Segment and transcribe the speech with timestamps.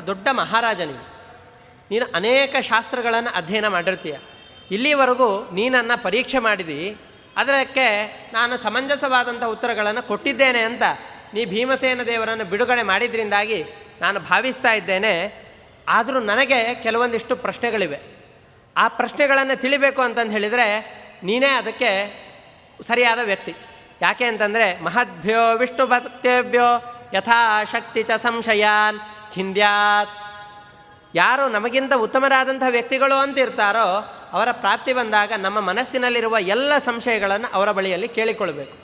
[0.00, 1.12] ದೊಡ್ಡ ಮಹಾರಾಜ ನೀನು
[1.90, 4.18] ನೀನು ಅನೇಕ ಶಾಸ್ತ್ರಗಳನ್ನು ಅಧ್ಯಯನ ಮಾಡಿರ್ತೀಯ.
[4.70, 6.96] ಇಲ್ಲಿವರೆಗೂ ನೀನನ್ನು ಪರೀಕ್ಷೆ ಮಾಡಿದಿ,
[7.36, 10.82] ಅದಕ್ಕೆ ನಾನು ಸಮಂಜಸವಾದಂಥ ಉತ್ತರಗಳನ್ನು ಕೊಟ್ಟಿದ್ದೇನೆ ಅಂತ
[11.34, 13.64] ನೀ ಭೀಮಸೇನ ದೇವರನ್ನು ಬಿಡುಗಡೆ ಮಾಡಿದ್ರಿಂದಾಗಿ
[14.00, 15.42] ನಾನು ಭಾವಿಸ್ತಾ ಇದ್ದೇನೆ.
[15.88, 18.00] ಆದರೂ ನನಗೆ ಕೆಲವೊಂದಿಷ್ಟು ಪ್ರಶ್ನೆಗಳಿವೆ.
[18.76, 20.66] ಆ ಪ್ರಶ್ನೆಗಳನ್ನು ತಿಳಿಬೇಕು ಅಂತಂದು ಹೇಳಿದರೆ
[21.24, 22.22] ನೀನೇ ಅದಕ್ಕೆ
[22.82, 23.54] ಸರಿಯಾದ ವ್ಯಕ್ತಿ.
[24.02, 29.00] ಯಾಕೆ ಅಂತಂದರೆ ಮಹದ್ಭ್ಯೋ ವಿಷ್ಣು ಭಕ್ತೇಭ್ಯೋ ಯಥಾಶಕ್ತಿ ಚ ಸಂಶಯಾನ್
[29.34, 30.10] ಛಿಂದ್ಯಾತ್
[31.14, 38.08] ಯಾರು ನಮಗಿಂತ ಉತ್ತಮರಾದಂಥ ವ್ಯಕ್ತಿಗಳು ಅಂತ ಇರ್ತಾರೋ ಅವರ ಪ್ರಾಪ್ತಿ ಬಂದಾಗ ನಮ್ಮ ಮನಸ್ಸಿನಲ್ಲಿರುವ ಎಲ್ಲ ಸಂಶಯಗಳನ್ನು ಅವರ ಬಳಿಯಲ್ಲಿ
[38.08, 38.76] ಕೇಳಿಕೊಳ್ಬೇಕು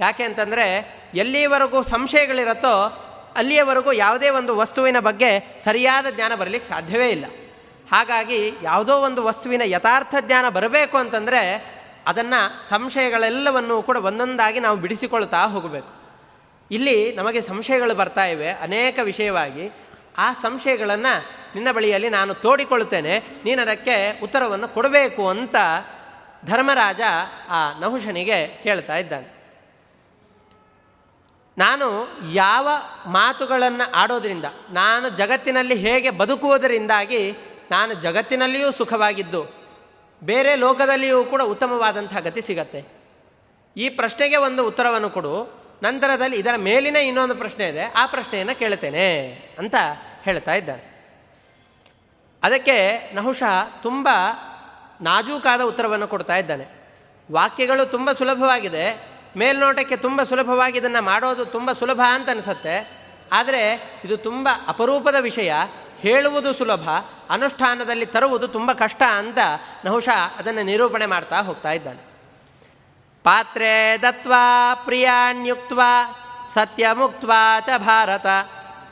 [0.00, 0.66] ಯಾಕೆ ಅಂತಂದರೆ
[1.14, 3.02] ಎಲ್ಲಿವರೆಗೂ ಸಂಶಯಗಳಿರುತ್ತೋ
[3.36, 7.24] ಅಲ್ಲಿಯವರೆಗೂ ಯಾವುದೇ ಒಂದು ವಸ್ತುವಿನ ಬಗ್ಗೆ ಸರಿಯಾದ ಜ್ಞಾನ ಬರಲಿಕ್ಕೆ ಸಾಧ್ಯವೇ ಇಲ್ಲ.
[7.92, 11.64] ಹಾಗಾಗಿ ಯಾವುದೋ ಒಂದು ವಸ್ತುವಿನ ಯಥಾರ್ಥ ಜ್ಞಾನ ಬರಬೇಕು ಅಂತಂದರೆ
[12.06, 15.88] ಅದನ್ನು ಸಂಶಯಗಳೆಲ್ಲವನ್ನೂ ಕೂಡ ಒಂದೊಂದಾಗಿ ನಾವು ಬಿಡಿಸಿಕೊಳ್ತಾ ಹೋಗಬೇಕು.
[16.70, 18.50] ಇಲ್ಲಿ ನಮಗೆ ಸಂಶಯಗಳು ಬರ್ತಾ ಇವೆ.
[18.50, 19.72] ಅನೇಕ ವಿಷಯವಾಗಿ
[20.18, 23.22] ಆ ಸಂಶಯಗಳನ್ನು ನಿನ್ನ ಬಳಿಯಲ್ಲಿ ನಾನು ತೋಡಿಕೊಳ್ಳುತ್ತೇನೆ.
[23.44, 25.56] ನೀನು ಅದಕ್ಕೆ ಉತ್ತರವನ್ನು ಕೊಡಬೇಕು ಅಂತ
[26.44, 27.00] ಧರ್ಮರಾಜ
[27.48, 29.36] ಆ ನಹುಷನಿಗೆ ಕೇಳ್ತಾ ಇದ್ದಾನೆ.
[31.58, 32.68] ನಾನು ಯಾವ
[33.06, 37.34] ಮಾತುಗಳನ್ನು ಆಡೋದ್ರಿಂದ, ನಾನು ಜಗತ್ತಿನಲ್ಲಿ ಹೇಗೆ ಬದುಕುವುದರಿಂದಾಗಿ
[37.70, 39.42] ನಾನು ಜಗತ್ತಿನಲ್ಲಿಯೂ ಸುಖವಾಗಿದ್ದು,
[40.22, 42.84] ಬೇರೆ ಲೋಕದಲ್ಲಿಯೂ ಕೂಡ ಉತ್ತಮವಾದಂಥ ಗತಿ ಸಿಗತ್ತೆ.
[43.76, 45.66] ಈ ಪ್ರಶ್ನೆಗೆ ಒಂದು ಉತ್ತರವನ್ನು ಕೊಡು.
[45.82, 47.84] ನಂತರದಲ್ಲಿ ಇದರ ಮೇಲಿನ ಇನ್ನೊಂದು ಪ್ರಶ್ನೆ ಇದೆ.
[47.84, 49.08] ಆ ಪ್ರಶ್ನೆಯನ್ನು ಕೇಳ್ತೇನೆ
[49.58, 49.74] ಅಂತ
[50.26, 50.84] ಹೇಳ್ತಾ ಇದ್ದಾನೆ
[52.42, 52.76] ಅದಕ್ಕೆ
[53.14, 53.42] ನಹುಷ
[53.82, 54.08] ತುಂಬ
[55.00, 56.66] ನಾಜೂಕಾದ ಉತ್ತರವನ್ನು ಕೊಡ್ತಾ ಇದ್ದಾನೆ.
[57.32, 58.84] ವಾಕ್ಯಗಳು ತುಂಬ ಸುಲಭವಾಗಿದೆ,
[59.36, 62.76] ಮೇಲ್ನೋಟಕ್ಕೆ ತುಂಬ ಸುಲಭವಾಗಿ ಇದನ್ನು ಮಾಡೋದು ತುಂಬ ಸುಲಭ ಅಂತ ಅನಿಸುತ್ತೆ.
[63.32, 63.62] ಆದರೆ
[64.04, 65.52] ಇದು ತುಂಬ ಅಪರೂಪದ ವಿಷಯ,
[66.00, 66.88] ಹೇಳುವುದು ಸುಲಭ,
[67.30, 69.38] ಅನುಷ್ಠಾನದಲ್ಲಿ ತರುವುದು ತುಂಬ ಕಷ್ಟ ಅಂತ
[69.84, 72.02] ನಹುಷ ಅದನ್ನು ನಿರೂಪಣೆ ಮಾಡ್ತಾ ಹೋಗ್ತಾ ಇದ್ದಾನೆ.
[73.24, 75.72] ಪಾತ್ರೆ ದತ್ವಾ ಪ್ರಿಯಾಣ್ಯುಕ್ತ
[76.48, 77.24] ಸತ್ಯ ಮುಕ್ತ
[77.66, 78.26] ಚ ಭಾರತ.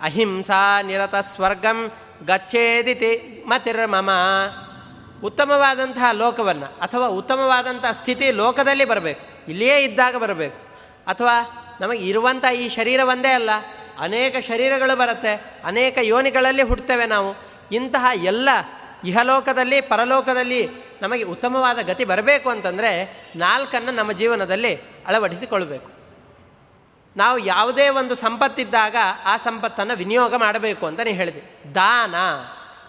[0.02, 1.92] ಅಹಿಂಸಾ ನಿರತ ಸ್ವರ್ಗಂ
[2.26, 4.10] ಗಚ್ಚೇದಿತಿ ಮತಿರ್ಮಮ.
[5.24, 9.50] ಉತ್ತಮವಾದಂತಹ ಲೋಕವನ್ನು ಅಥವಾ ಉತ್ತಮವಾದಂಥ ಸ್ಥಿತಿ ಲೋಕದಲ್ಲಿ ಬರಬೇಕು.
[9.50, 10.56] ಇಲ್ಲಿಯೇ ಇದ್ದಾಗ ಬರಬೇಕು.
[11.06, 13.50] ಅಥವಾ ನಮಗೆ ಇರುವಂಥ ಈ ಶರೀರ ಒಂದೇ ಅಲ್ಲ,
[13.98, 17.34] ಅನೇಕ ಶರೀರಗಳು ಬರುತ್ತೆ, ಅನೇಕ ಯೋನಿಗಳಲ್ಲಿ ಹುಡ್ತೇವೆ ನಾವು.
[17.72, 18.48] ಇಂತಹ ಎಲ್ಲ
[19.04, 20.68] ಇಹಲೋಕದಲ್ಲಿ, ಪರಲೋಕದಲ್ಲಿ
[21.02, 24.76] ನಮಗೆ ಉತ್ತಮವಾದ ಗತಿ ಬರಬೇಕು ಅಂತಂದರೆ ನಾಲ್ಕನ್ನು ನಮ್ಮ ಜೀವನದಲ್ಲಿ
[25.06, 25.93] ಅಳವಡಿಸಿಕೊಳ್ಬೇಕು
[27.16, 31.74] ನಾವು ಯಾವುದೇ ಒಂದು ಸಂಪತ್ತಿದ್ದಾಗ ಆ ಸಂಪತ್ತನ್ನು ವಿನಿಯೋಗ ಮಾಡಬೇಕು ಅಂತ ನೀವು ಹೇಳಿದೆ.
[31.74, 32.14] ದಾನ.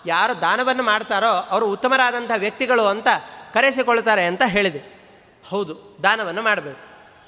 [0.05, 3.07] ಯಾರು ದಾನವನ್ನು ಮಾಡ್ತಾರೋ ಅವರು ಉತ್ತಮರಾದಂಥ ವ್ಯಕ್ತಿಗಳು ಅಂತ
[3.53, 4.81] ಕರೆಸಿಕೊಳ್ತಾರೆ ಅಂತ ಹೇಳಿದೆ.
[5.49, 6.79] ಹೌದು, ದಾನವನ್ನು ಮಾಡಬೇಕು.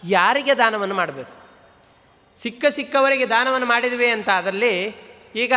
[0.04, 1.48] ಯಾರಿಗೆ ದಾನವನ್ನು ಮಾಡಬೇಕು?
[2.36, 4.96] ಸಿಕ್ಕ ಸಿಕ್ಕವರಿಗೆ ದಾನವನ್ನು ಮಾಡಿದ್ವಿ ಅಂತ ಅದರಲ್ಲಿ
[5.36, 5.54] ಈಗ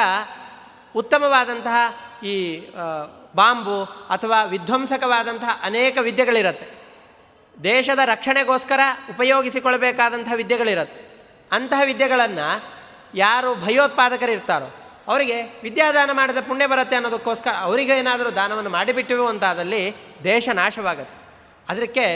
[0.97, 1.77] ಉತ್ತಮವಾದಂತಹ
[2.25, 2.61] ಈ
[3.37, 6.67] ಬಾಂಬು ಅಥವಾ ವಿಧ್ವಂಸಕವಾದಂತಹ ಅನೇಕ ವಿದ್ಯೆಗಳಿರುತ್ತೆ.
[7.63, 8.81] ದೇಶದ ರಕ್ಷಣೆಗೋಸ್ಕರ
[9.11, 11.10] ಉಪಯೋಗಿಸಿಕೊಳ್ಳಬೇಕಾದಂಥ ವಿದ್ಯೆಗಳಿರುತ್ತೆ.
[11.53, 12.47] ಅಂತಹ ವಿದ್ಯೆಗಳನ್ನು
[13.15, 14.69] ಯಾರು ಭಯೋತ್ಪಾದಕರು ಇರ್ತಾರೋ
[15.09, 19.95] ಅವರಿಗೆ ವಿದ್ಯಾದಾನ ಮಾಡಿದ ಪುಣ್ಯ ಬರುತ್ತೆ ಅನ್ನೋದಕ್ಕೋಸ್ಕರ ಅವರಿಗೆ ಏನಾದರೂ ದಾನವನ್ನು ಮಾಡಿಬಿಟ್ಟಿವೆ ಅಂತಾದಲ್ಲಿ
[20.25, 21.19] ದೇಶ ನಾಶವಾಗುತ್ತೆ.
[21.69, 22.07] ಅದಕ್ಕೆ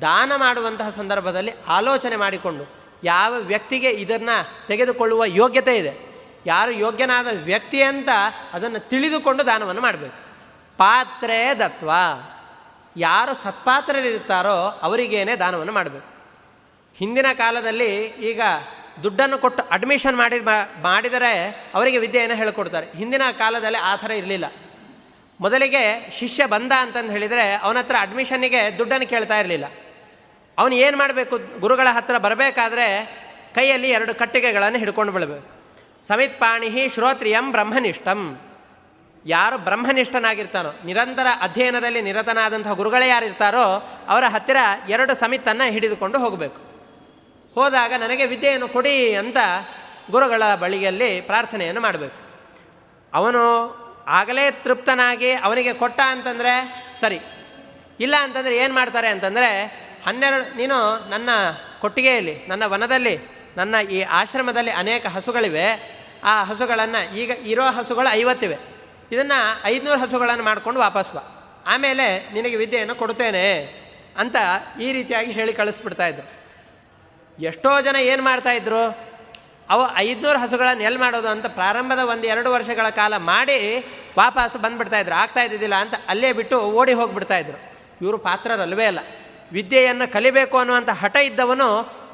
[0.00, 2.64] ದಾನ ಮಾಡುವಂತಹ ಸಂದರ್ಭದಲ್ಲಿ ಆಲೋಚನೆ ಮಾಡಿಕೊಂಡು
[3.04, 5.94] ಯಾವ ವ್ಯಕ್ತಿಗೆ ಇದನ್ನು ತೆಗೆದುಕೊಳ್ಳುವ ಯೋಗ್ಯತೆ ಇದೆ,
[6.46, 8.08] ಯಾರು ಯೋಗ್ಯನಾದ ವ್ಯಕ್ತಿ ಅಂತ
[8.52, 10.18] ಅದನ್ನು ತಿಳಿದುಕೊಂಡು ದಾನವನ್ನು ಮಾಡಬೇಕು.
[10.78, 11.90] ಪಾತ್ರೆ ದತ್ವ.
[12.96, 16.11] ಯಾರು ಸತ್ಪಾತ್ರರಿರ್ತಾರೋ ಅವರಿಗೇನೆ ದಾನವನ್ನು ಮಾಡಬೇಕು.
[16.94, 18.40] ಹಿಂದಿನ ಕಾಲದಲ್ಲಿ ಈಗ
[19.02, 20.40] ದುಡ್ಡನ್ನು ಕೊಟ್ಟು ಅಡ್ಮಿಷನ್ ಮಾಡಿ
[20.82, 21.32] ಮಾಡಿದರೆ
[21.74, 22.86] ಅವರಿಗೆ ವಿದ್ಯೆಯನ್ನು ಹೇಳಿಕೊಡ್ತಾರೆ.
[22.96, 24.52] ಹಿಂದಿನ ಕಾಲದಲ್ಲಿ ಆ ಥರ ಇರಲಿಲ್ಲ.
[25.40, 29.64] ಮೊದಲಿಗೆ ಶಿಷ್ಯ ಬಂದ ಅಂತಂದು ಹೇಳಿದರೆ ಅವನ ಹತ್ರ ಅಡ್ಮಿಷನ್ನಿಗೆ ದುಡ್ಡನ್ನು ಕೇಳ್ತಾ ಇರಲಿಲ್ಲ.
[30.58, 31.60] ಅವನು ಏನು ಮಾಡಬೇಕು?
[31.60, 32.86] ಗುರುಗಳ ಹತ್ರ ಬರಬೇಕಾದ್ರೆ
[33.54, 35.62] ಕೈಯಲ್ಲಿ ಎರಡು ಕಟ್ಟಿಗೆಗಳನ್ನು ಹಿಡ್ಕೊಂಡು ಬಿಡಬೇಕು
[36.08, 38.40] ಸಮಿತ್ಪಾಣಿ ಶ್ರೋತ್ರಿಯಂ ಬ್ರಹ್ಮನಿಷ್ಠಂ.
[39.26, 44.56] ಯಾರು ಬ್ರಹ್ಮನಿಷ್ಠನಾಗಿರ್ತಾನೋ, ನಿರಂತರ ಅಧ್ಯಯನದಲ್ಲಿ ನಿರತನಾದಂತಹ ಗುರುಗಳೇ ಯಾರಿರ್ತಾರೋ, ಅವರ ಹತ್ತಿರ
[44.88, 46.71] ಎರಡು ಸಮಿತನ್ನು ಹಿಡಿದುಕೊಂಡು ಹೋಗಬೇಕು.
[47.54, 49.36] ಹೋದಾಗ ನನಗೆ ವಿದ್ಯೆಯನ್ನು ಕೊಡಿ ಅಂತ
[50.10, 52.16] ಗುರುಗಳ ಬಳಿಯಲ್ಲಿ ಪ್ರಾರ್ಥನೆಯನ್ನು ಮಾಡಬೇಕು.
[53.14, 53.42] ಅವನು
[54.06, 57.20] ಆಗಲೇ ತೃಪ್ತನಾಗಿ ಅವನಿಗೆ ಕೊಟ್ಟ ಅಂತಂದರೆ ಸರಿ.
[58.00, 59.66] ಇಲ್ಲ ಅಂತಂದರೆ ಏನು ಮಾಡ್ತಾರೆ ಅಂತಂದರೆ
[60.06, 61.28] ಹನ್ನೆರಡು ನೀನು ನನ್ನ
[61.80, 63.18] ಕೊಟ್ಟಿಗೆಯಲ್ಲಿ, ನನ್ನ ವನದಲ್ಲಿ,
[63.56, 66.02] ನನ್ನ ಈ ಆಶ್ರಮದಲ್ಲಿ ಅನೇಕ ಹಸುಗಳಿವೆ.
[66.24, 68.56] ಆ ಹಸುಗಳನ್ನು ಈಗ ಇರೋ ಹಸುಗಳು ಐವತ್ತಿವೆ.
[69.12, 71.64] ಇದನ್ನು ಐದುನೂರು ಹಸುಗಳನ್ನು ಮಾಡಿಕೊಂಡು ವಾಪಸ್ ಬಾ.
[71.66, 73.64] ಆಮೇಲೆ ನಿನಗೆ ವಿದ್ಯೆಯನ್ನು ಕೊಡುತ್ತೇನೆ
[74.18, 74.36] ಅಂತ
[74.80, 76.41] ಈ ರೀತಿಯಾಗಿ ಹೇಳಿ ಕಳಿಸ್ಬಿಡ್ತಾ ಇದ್ರು.
[77.42, 79.12] ಎಷ್ಟೋ ಜನ ಏನು ಮಾಡ್ತಾಯಿದ್ರು
[79.70, 83.78] ಅವು ಐದುನೂರು ಹಸುಗಳನ್ನು ಎಲ್ಲಿ ಮಾಡೋದು ಅಂತ ಪ್ರಾರಂಭದ ಒಂದು ಎರಡು ವರ್ಷಗಳ ಕಾಲ ಮಾಡಿ
[84.18, 87.58] ವಾಪಸ್ಸು ಬಂದುಬಿಡ್ತಾಯಿದ್ರು ಆಗ್ತಾ ಇದ್ದಿದ್ದಿಲ್ಲ ಅಂತ ಅಲ್ಲೇ ಬಿಟ್ಟು ಓಡಿ ಹೋಗಿಬಿಡ್ತಾಯಿದ್ರು
[88.02, 88.98] ಇವರು ಪಾತ್ರರಲ್ವೇ ಅಲ್ಲ.
[89.52, 91.68] ವಿದ್ಯೆಯನ್ನು ಕಲಿಬೇಕು ಅನ್ನುವಂಥ ಹಠ ಇದ್ದವನು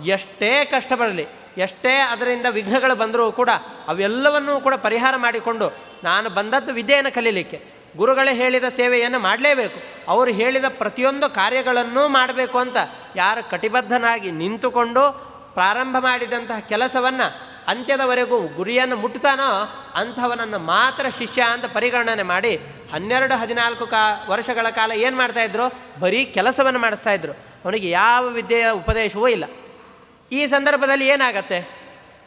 [0.05, 1.27] ಎಷ್ಟೇ ಕಷ್ಟ ಬರಲಿ
[1.59, 3.51] ಎಷ್ಟೇ ಅದರಿಂದ ವಿಘ್ನಗಳು ಬಂದರೂ ಕೂಡ
[3.89, 5.67] ಅವೆಲ್ಲವನ್ನೂ ಕೂಡ ಪರಿಹಾರ ಮಾಡಿಕೊಂಡು
[6.05, 7.78] ನಾನು ಬಂದದ್ದು ವಿದ್ಯೆಯನ್ನು ಕಲೀಲಿಕ್ಕೆ.
[7.97, 10.11] ಗುರುಗಳೇ ಹೇಳಿದ ಸೇವೆಯನ್ನು ಮಾಡಲೇಬೇಕು.
[10.11, 12.77] ಅವರು ಹೇಳಿದ ಪ್ರತಿಯೊಂದು ಕಾರ್ಯಗಳನ್ನೂ ಮಾಡಬೇಕು ಅಂತ
[13.17, 22.57] ಯಾರು ಕಟಿಬದ್ಧನಾಗಿ ನಿಂತುಕೊಂಡು ಪ್ರಾರಂಭ ಮಾಡಿದಂತಹ ಕೆಲಸವನ್ನು ಅಂತ್ಯದವರೆಗೂ ಗುರಿಯನ್ನು ಮುಟ್ತಾನೋ ಅಂಥವನನ್ನು ಮಾತ್ರ ಶಿಷ್ಯ ಅಂತ ಪರಿಗಣನೆ ಮಾಡಿ
[22.93, 27.33] ಹನ್ನೆರಡು, ಹದಿನಾಲ್ಕು ಕಾ ವರ್ಷಗಳ ಕಾಲ ಏನು ಮಾಡ್ತಾಯಿದ್ರು ಬರೀ ಕೆಲಸವನ್ನು ಮಾಡಿಸ್ತಾ ಇದ್ರು.
[27.33, 29.45] ಅವನಿಗೆ ಯಾವ ವಿದ್ಯೆಯ ಉಪದೇಶವೂ ಇಲ್ಲ.
[30.33, 31.69] ಈ ಸಂದರ್ಭದಲ್ಲಿ ಏನಾಗತ್ತೆ?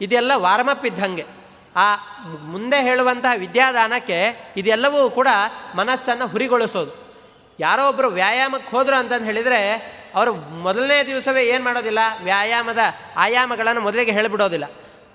[0.01, 1.40] ಇದೆಲ್ಲ ವಾರ್ಮಪ್ ಇದ್ದಂಗೆ.
[1.75, 1.95] ಆ
[2.43, 5.27] ಮುಂದೆ ಹೇಳುವಂತಹ ವಿದ್ಯಾದಾನಕ್ಕೆ ಇದೆಲ್ಲವೂ ಕೂಡ
[5.75, 7.11] ಮನಸ್ಸನ್ನು ಹುರಿಗೊಳಿಸೋದು.
[7.59, 9.73] ಯಾರೋ ಒಬ್ಬರು ವ್ಯಾಯಾಮಕ್ಕೆ ಹೋದರು ಅಂತಂದು ಹೇಳಿದರೆ
[10.15, 11.99] ಅವರು ಮೊದಲನೇ ದಿವಸವೇ ಏನು ಮಾಡೋದಿಲ್ಲ?
[12.23, 12.77] ವ್ಯಾಯಾಮದ
[13.17, 14.65] ಆಯಾಮಗಳನ್ನು ಮೊದಲಿಗೆ ಹೇಳಿಬಿಡೋದಿಲ್ಲ.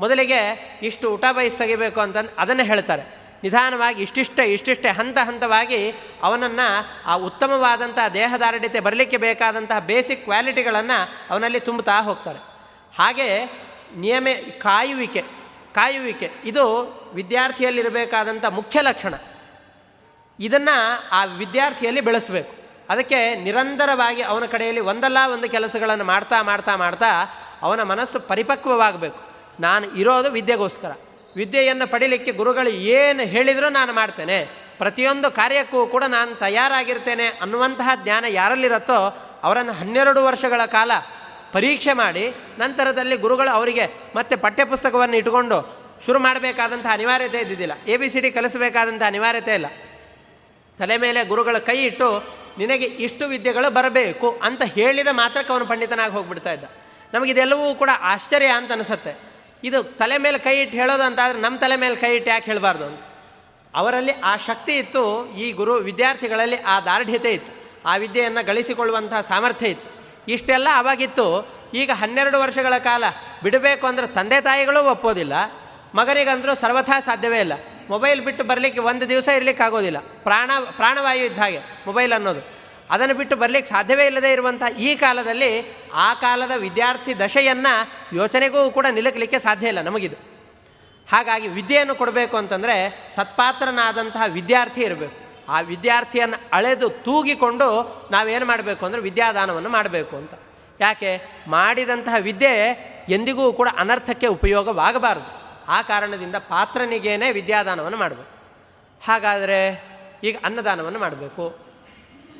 [0.01, 0.39] ಮೊದಲಿಗೆ
[0.83, 3.03] ಇಷ್ಟು ಊಟ ಬಯಸ್ ತೆಗಿಬೇಕು ಅಂತಂದು ಅದನ್ನು ಹೇಳ್ತಾರೆ.
[3.43, 5.91] ನಿಧಾನವಾಗಿ ಇಷ್ಟಿಷ್ಟೇ ಇಷ್ಟಿಷ್ಟೇ ಹಂತ ಹಂತವಾಗಿ
[6.23, 12.39] ಅವನನ್ನು ಆ ಉತ್ತಮವಾದಂಥ ದೇಹದಾರಢ್ಯತೆ ಬರಲಿಕ್ಕೆ ಬೇಕಾದಂತಹ ಬೇಸಿಕ್ ಕ್ವಾಲಿಟಿಗಳನ್ನು ಅವನಲ್ಲಿ ತುಂಬುತ್ತಾ ಹೋಗ್ತಾರೆ.
[12.99, 13.45] ಹಾಗೆ
[13.97, 14.27] ನಿಯಮ
[14.59, 15.36] ಕಾಯುವಿಕೆ.
[15.77, 16.31] ಕಾಯುವಿಕೆ.
[16.45, 16.63] ಇದು
[17.15, 19.15] ವಿದ್ಯಾರ್ಥಿಯಲ್ಲಿರಬೇಕಾದಂಥ ಮುಖ್ಯ ಲಕ್ಷಣ.
[20.41, 20.75] ಇದನ್ನು
[21.13, 22.53] ಆ ವಿದ್ಯಾರ್ಥಿಯಲ್ಲಿ ಬೆಳೆಸಬೇಕು.
[22.89, 27.11] ಅದಕ್ಕೆ ನಿರಂತರವಾಗಿ ಅವನ ಕಡೆಯಲ್ಲಿ ಒಂದಲ್ಲ ಒಂದು ಕೆಲಸಗಳನ್ನು ಮಾಡ್ತಾ ಮಾಡ್ತಾ ಮಾಡ್ತಾ
[27.63, 29.21] ಅವನ ಮನಸ್ಸು ಪರಿಪಕ್ವವಾಗಬೇಕು.
[29.61, 30.93] ನಾನು ಇರೋದು ವಿದ್ಯೆಗೋಸ್ಕರ.
[31.37, 34.39] ವಿದ್ಯೆಯನ್ನು ಪಡಿಲಿಕ್ಕೆ ಗುರುಗಳು ಏನು ಹೇಳಿದರೂ ನಾನು ಮಾಡ್ತೇನೆ.
[34.79, 38.99] ಪ್ರತಿಯೊಂದು ಕಾರ್ಯಕ್ಕೂ ಕೂಡ ನಾನು ತಯಾರಾಗಿರ್ತೇನೆ ಅನ್ನುವಂತಹ ಜ್ಞಾನ ಯಾರಲ್ಲಿರುತ್ತೋ
[39.43, 40.91] ಅವರನ್ನು ಹನ್ನೆರಡು ವರ್ಷಗಳ ಕಾಲ
[41.57, 43.85] ಪರೀಕ್ಷೆ ಮಾಡಿ ನಂತರದಲ್ಲಿ ಗುರುಗಳು ಅವರಿಗೆ
[44.17, 45.59] ಮತ್ತೆ ಪಠ್ಯಪುಸ್ತಕವನ್ನು ಇಟ್ಟುಕೊಂಡು
[46.07, 47.75] ಶುರು ಮಾಡಬೇಕಾದಂಥ ಅನಿವಾರ್ಯತೆ ಇದ್ದಿದ್ದಿಲ್ಲ.
[47.87, 49.67] ಎ ಬಿ ಸಿ ಡಿ ಕಲಿಸಬೇಕಾದಂಥ ಅನಿವಾರ್ಯತೆ ಇಲ್ಲ.
[50.79, 52.09] ತಲೆ ಮೇಲೆ ಗುರುಗಳ ಕೈ ಇಟ್ಟು
[52.59, 56.65] ನಿನಗೆ ಇಷ್ಟು ವಿದ್ಯೆಗಳು ಬರಬೇಕು ಅಂತ ಹೇಳಿದ ಮಾತ್ರಕ್ಕೆ ಅವನು ಪಂಡಿತನಾಗಿ ಹೋಗ್ಬಿಡ್ತಾ ಇದ್ದ.
[57.15, 59.15] ನಮಗಿದೆಲ್ಲವೂ ಕೂಡ ಆಶ್ಚರ್ಯ ಅಂತ ಅನಿಸುತ್ತೆ.
[59.65, 63.01] ಇದು ತಲೆ ಮೇಲೆ ಕೈ ಇಟ್ಟು ಹೇಳೋದು ಅಂತಾದರೆ ನಮ್ಮ ತಲೆ ಮೇಲೆ ಕೈ ಇಟ್ಟು ಯಾಕೆ ಹೇಳಬಾರ್ದು ಅಂತ.
[63.75, 67.53] ಅವರಲ್ಲಿ ಆ ಶಕ್ತಿ ಇತ್ತು, ಈ ಗುರು ವಿದ್ಯಾರ್ಥಿಗಳಲ್ಲಿ ಆ ದಾರ್ಢ್ಯತೆ ಇತ್ತು.
[67.89, 69.96] ಆ ವಿದ್ಯೆಯನ್ನು ಗಳಿಸಿಕೊಳ್ಳುವಂತಹ ಸಾಮರ್ಥ್ಯ ಇತ್ತು.
[70.29, 73.05] ಇಷ್ಟೆಲ್ಲ ಅವಾಗಿತ್ತು ಈಗ ಹನ್ನೆರಡು ವರ್ಷಗಳ ಕಾಲ
[73.43, 75.33] ಬಿಡಬೇಕು ಅಂದರೆ ತಂದೆ ತಾಯಿಗಳು ಒಪ್ಪೋದಿಲ್ಲ.
[75.95, 77.53] ಮಗನಿಗಂದರೂ ಸರ್ವಥಾ ಸಾಧ್ಯವೇ ಇಲ್ಲ.
[77.89, 79.97] ಮೊಬೈಲ್ ಬಿಟ್ಟು ಬರಲಿಕ್ಕೆ ಒಂದು ದಿವಸ ಇರಲಿಕ್ಕೆ ಆಗೋದಿಲ್ಲ.
[80.23, 82.57] ಪ್ರಾಣ, ಪ್ರಾಣವಾಯು ಇದ್ದ ಹಾಗೆ ಮೊಬೈಲ್ ಅನ್ನೋದು.
[82.91, 89.39] ಅದನ್ನು ಬಿಟ್ಟು ಬರಲಿಕ್ಕೆ ಸಾಧ್ಯವೇ ಇಲ್ಲದೆ ಇರುವಂಥ ಈ ಕಾಲದಲ್ಲಿ ಆ ಕಾಲದ ವಿದ್ಯಾರ್ಥಿ ದಶೆಯನ್ನು ಯೋಚನೆಗೂ ಕೂಡ ನಿಲುಕಲಿಕ್ಕೆ
[89.39, 90.17] ಸಾಧ್ಯ ಇಲ್ಲ ನಮಗಿದು.
[91.13, 95.26] ಹಾಗಾಗಿ ವಿದ್ಯೆಯನ್ನು ಕೊಡಬೇಕು ಅಂತಂದರೆ ಸತ್ಪಾತ್ರನಾದಂತಹ ವಿದ್ಯಾರ್ಥಿ ಇರಬೇಕು.
[95.49, 97.69] ಆ ವಿದ್ಯಾರ್ಥಿಯನ್ನು ಅಳೆದು ತೂಗಿಕೊಂಡು
[98.11, 100.31] ನಾವೇನು ಮಾಡಬೇಕು ಅಂದರೆ ವಿದ್ಯಾದಾನವನ್ನು ಮಾಡಬೇಕು ಅಂತ.
[100.81, 101.43] ಯಾಕೆ?
[101.49, 105.47] ಮಾಡಿದಂತಹ ವಿದ್ಯೆ ಎಂದಿಗೂ ಕೂಡ ಅನರ್ಥಕ್ಕೆ ಉಪಯೋಗವಾಗಬಾರದು.
[105.69, 108.37] ಆ ಕಾರಣದಿಂದ ಪಾತ್ರನಿಗೇನೆ ವಿದ್ಯಾದಾನವನ್ನು ಮಾಡಬೇಕು.
[109.07, 109.85] ಹಾಗಾದರೆ
[110.25, 111.59] ಈಗ ಅನ್ನದಾನವನ್ನು ಮಾಡಬೇಕು.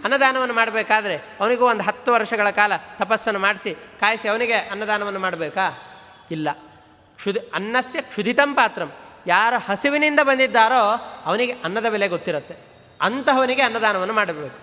[0.05, 5.83] ಅನ್ನದಾನವನ್ನು ಮಾಡಬೇಕಾದ್ರೆ ಅವನಿಗೂ ಒಂದು ಹತ್ತು ವರ್ಷಗಳ ಕಾಲ ತಪಸ್ಸನ್ನು ಮಾಡಿಸಿ ಕಾಯಿಸಿ ಅವನಿಗೆ ಅನ್ನದಾನವನ್ನು ಮಾಡಬೇಕಾ?
[6.31, 6.49] ಇಲ್ಲ.
[7.17, 8.93] ಕ್ಷುದಿ ಅನ್ನಸ್ಯ ಕ್ಷುದಿತಂ ಪಾತ್ರಂ.
[9.27, 12.66] ಯಾರು ಹಸಿವಿನಿಂದ ಬಂದಿದ್ದಾರೋ ಅವನಿಗೆ ಅನ್ನದ ಬೆಲೆ ಗೊತ್ತಿರುತ್ತೆ.
[13.01, 14.59] ಅಂತಹವನಿಗೆ ಅನ್ನದಾನವನ್ನು ಮಾಡಬೇಕು.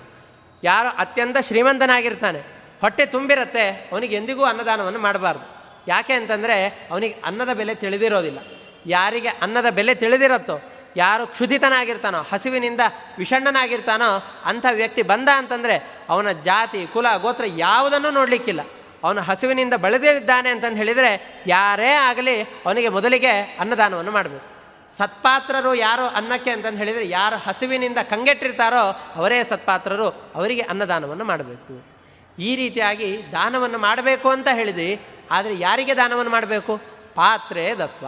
[0.63, 2.39] ಯಾರು ಅತ್ಯಂತ ಶ್ರೀಮಂತನಾಗಿರ್ತಾನೆ,
[2.81, 5.53] ಹೊಟ್ಟೆ ತುಂಬಿರುತ್ತೆ, ಅವನಿಗೆ ಎಂದಿಗೂ ಅನ್ನದಾನವನ್ನು ಮಾಡಬಾರ್ದು.
[5.88, 8.39] ಯಾಕೆ ಅಂತಂದರೆ, ಅವನಿಗೆ ಅನ್ನದ ಬೆಲೆ ತಿಳಿದಿರೋದಿಲ್ಲ.
[8.85, 10.62] ಯಾರಿಗೆ ಅನ್ನದ ಬೆಲೆ ತಿಳಿದಿರುತ್ತೋ,
[10.97, 12.81] ಯಾರು ಕ್ಷುದಿತನಾಗಿರ್ತಾನೋ ಹಸಿವಿನಿಂದ
[13.18, 18.59] ವಿಷಣ್ಣನಾಗಿರ್ತಾನೋ, ಅಂಥ ವ್ಯಕ್ತಿ ಬಂದ ಅಂತಂದರೆ, ಅವನ ಜಾತಿ, ಕುಲ, ಗೋತ್ರ ಯಾವುದನ್ನು ನೋಡಲಿಕ್ಕಿಲ್ಲ.
[19.03, 24.53] ಅವನು ಹಸಿವಿನಿಂದ ಬಳದಿದ್ದಾನೆ ಅಂತಂದು ಹೇಳಿದರೆ, ಯಾರೇ ಆಗಲಿ ಅವನಿಗೆ ಮೊದಲಿಗೆ ಅನ್ನದಾನವನ್ನು ಮಾಡಬೇಕು.
[24.98, 31.94] ಸತ್ಪಾತ್ರರು ಯಾರು ಅನ್ನಕ್ಕೆ ಅಂತಂದು ಹೇಳಿದರೆ ಯಾರು ಹಸಿವಿನಿಂದ ಕಂಗೆಟ್ಟಿರ್ತಾರೋ ಅವರೇ ಸತ್ಪಾತ್ರರು, ಅವರಿಗೆ ಅನ್ನದಾನವನ್ನು ಮಾಡಬೇಕು.
[32.40, 35.01] ಈ ರೀತಿಯಾಗಿ ದಾನವನ್ನು ಮಾಡಬೇಕು ಅಂತ ಹೇಳಿದ್ವಿ
[35.31, 36.78] ಆದರೆ ಯಾರಿಗೆ ದಾನವನ್ನು ಮಾಡಬೇಕು?
[37.16, 38.06] ಪಾತ್ರೆ ದತ್ವ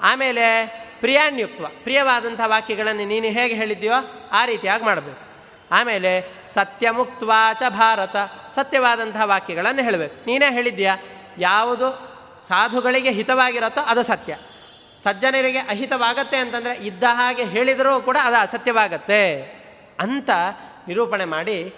[0.00, 0.66] ಆಮೇಲೆ
[1.00, 5.22] ಪ್ರಿಯಾಣ್ಯುಕ್ತ ಪ್ರಿಯವಾದಂಥ ವಾಕ್ಯಗಳನ್ನು ನೀನು ಹೇಗೆ ಹೇಳಿದ್ದೀಯೋ ಆ ರೀತಿಯಾಗಿ ಮಾಡಬೇಕು.
[5.72, 8.16] ಆಮೇಲೆ ಸತ್ಯಮುಕ್ತವಾಚ ಭಾರತ
[8.50, 10.26] ಸತ್ಯವಾದಂತಹ ವಾಕ್ಯಗಳನ್ನು ಹೇಳಬೇಕು.
[10.26, 10.96] ನೀನೇ ಹೇಳಿದ್ಯಾ
[11.38, 11.88] ಯಾವುದು
[12.42, 14.36] ಸಾಧುಗಳಿಗೆ ಹಿತವಾಗಿರುತ್ತೋ ಅದು ಸತ್ಯ.
[15.02, 19.40] ಸಜ್ಜನರಿಗೆ ಅಹಿತವಾಗತ್ತೆ ಅಂತಂದರೆ ಇದ್ದ ಹಾಗೆ ಹೇಳಿದರೂ ಕೂಡ ಅದು ಅಸತ್ಯವಾಗತ್ತೆ
[20.00, 20.30] ಅಂತ
[20.88, 21.74] ನಿರೂಪಣೆ ಮಾಡಿ,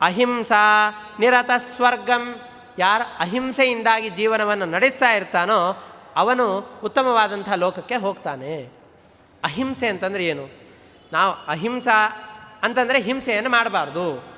[0.00, 2.40] ಅಹಿಂಸಾ ನಿರತ ಸ್ವರ್ಗಂ,
[2.78, 8.72] ಯಾರು ಅಹಿಂಸೆಯಿಂದಾಗಿ ಜೀವನವನ್ನು ನಡೆಸ್ತಾ ಇರ್ತಾನೋ ಅವನು ಉತ್ತಮವಾದಂಥ ಲೋಕಕ್ಕೆ ಹೋಗ್ತಾನೆ.
[9.44, 10.48] ಅಹಿಂಸೆ ಅಂತಂದರೆ ಏನು?
[11.12, 12.06] ನಾವು ಅಹಿಂಸಾ
[12.62, 14.32] ಅಂತಂದರೆ ಹಿಂಸೆಯನ್ನು ಮಾಡಬಾರ್ದು.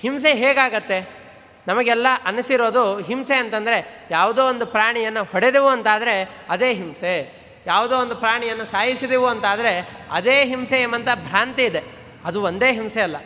[0.00, 1.24] ಹಿಂಸೆ ಹೇಗಾಗತ್ತೆ?
[1.66, 7.43] ನಮಗೆಲ್ಲ ಅನಿಸಿರೋದು ಹಿಂಸೆ ಅಂತಂದರೆ ಯಾವುದೋ ಒಂದು ಪ್ರಾಣಿಯನ್ನು ಹೊಡೆದೆವು ಅಂತಾದರೆ ಅದೇ ಹಿಂಸೆ.
[7.66, 11.82] ಯಾವುದೋ ಒಂದು ಪ್ರಾಣಿಯನ್ನು ಸಾಯಿಸಿದೆವು ಅಂತಾದರೆ ಅದೇ ಹಿಂಸೆ ಎಂಬಂಥ ಭ್ರಾಂತಿ ಇದೆ.
[12.24, 13.16] ಅದು ಒಂದೇ ಹಿಂಸೆ ಅಲ್ಲ.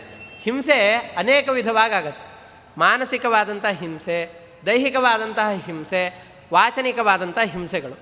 [0.40, 2.28] ಹಿಂಸೆ ಅನೇಕ ವಿಧವಾಗತ್ತೆ
[2.78, 7.98] ಮಾನಸಿಕವಾದಂಥ ಹಿಂಸೆ ದೈಹಿಕವಾದಂತಹ ಹಿಂಸೆ, ವಾಚನಿಕವಾದಂಥ ಹಿಂಸೆಗಳು.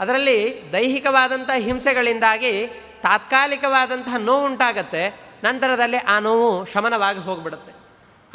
[0.00, 2.66] ಅದರಲ್ಲಿ ದೈಹಿಕವಾದಂಥ ಹಿಂಸೆಗಳಿಂದಾಗಿ
[3.02, 7.72] ತಾತ್ಕಾಲಿಕವಾದಂತಹ ನೋವು ಉಂಟಾಗತ್ತೆ, ನಂತರದಲ್ಲಿ ಆ ನೋವು ಶಮನವಾಗಿ ಹೋಗ್ಬಿಡುತ್ತೆ.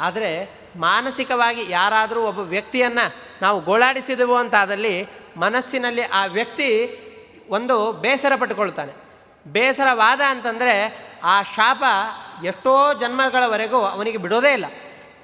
[0.00, 6.98] ಆದರೆ ಮಾನಸಿಕವಾಗಿ ಯಾರಾದರೂ ಒಬ್ಬ ವ್ಯಕ್ತಿಯನ್ನು ನಾವು ಗೋಳಾಡಿಸಿದೆವು ಅಂತಾದಲ್ಲಿ ಮನಸ್ಸಿನಲ್ಲಿ ಆ ವ್ಯಕ್ತಿ
[7.50, 8.92] ಒಂದು ಬೇಸರ ಪಟ್ಟುಕೊಳ್ತಾನೆ.
[9.48, 11.84] ಬೇಸರವಾದ ಅಂತಂದರೆ ಆ ಶಾಪ
[12.44, 14.64] ಎಷ್ಟೋ ಜನ್ಮಗಳವರೆಗೂ ಅವನಿಗೆ ಬಿಡೋದೇ ಇಲ್ಲ.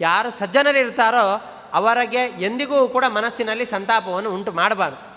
[0.00, 5.16] ಯಾರು ಸಜ್ಜನರಿರ್ತಾರೋ ಅವರಿಗೆ ಎಂದಿಗೂ ಕೂಡ ಮನಸ್ಸಿನಲ್ಲಿ ಸಂತಾಪವನ್ನು ಉಂಟು ಮಾಡಬಾರ್ದು.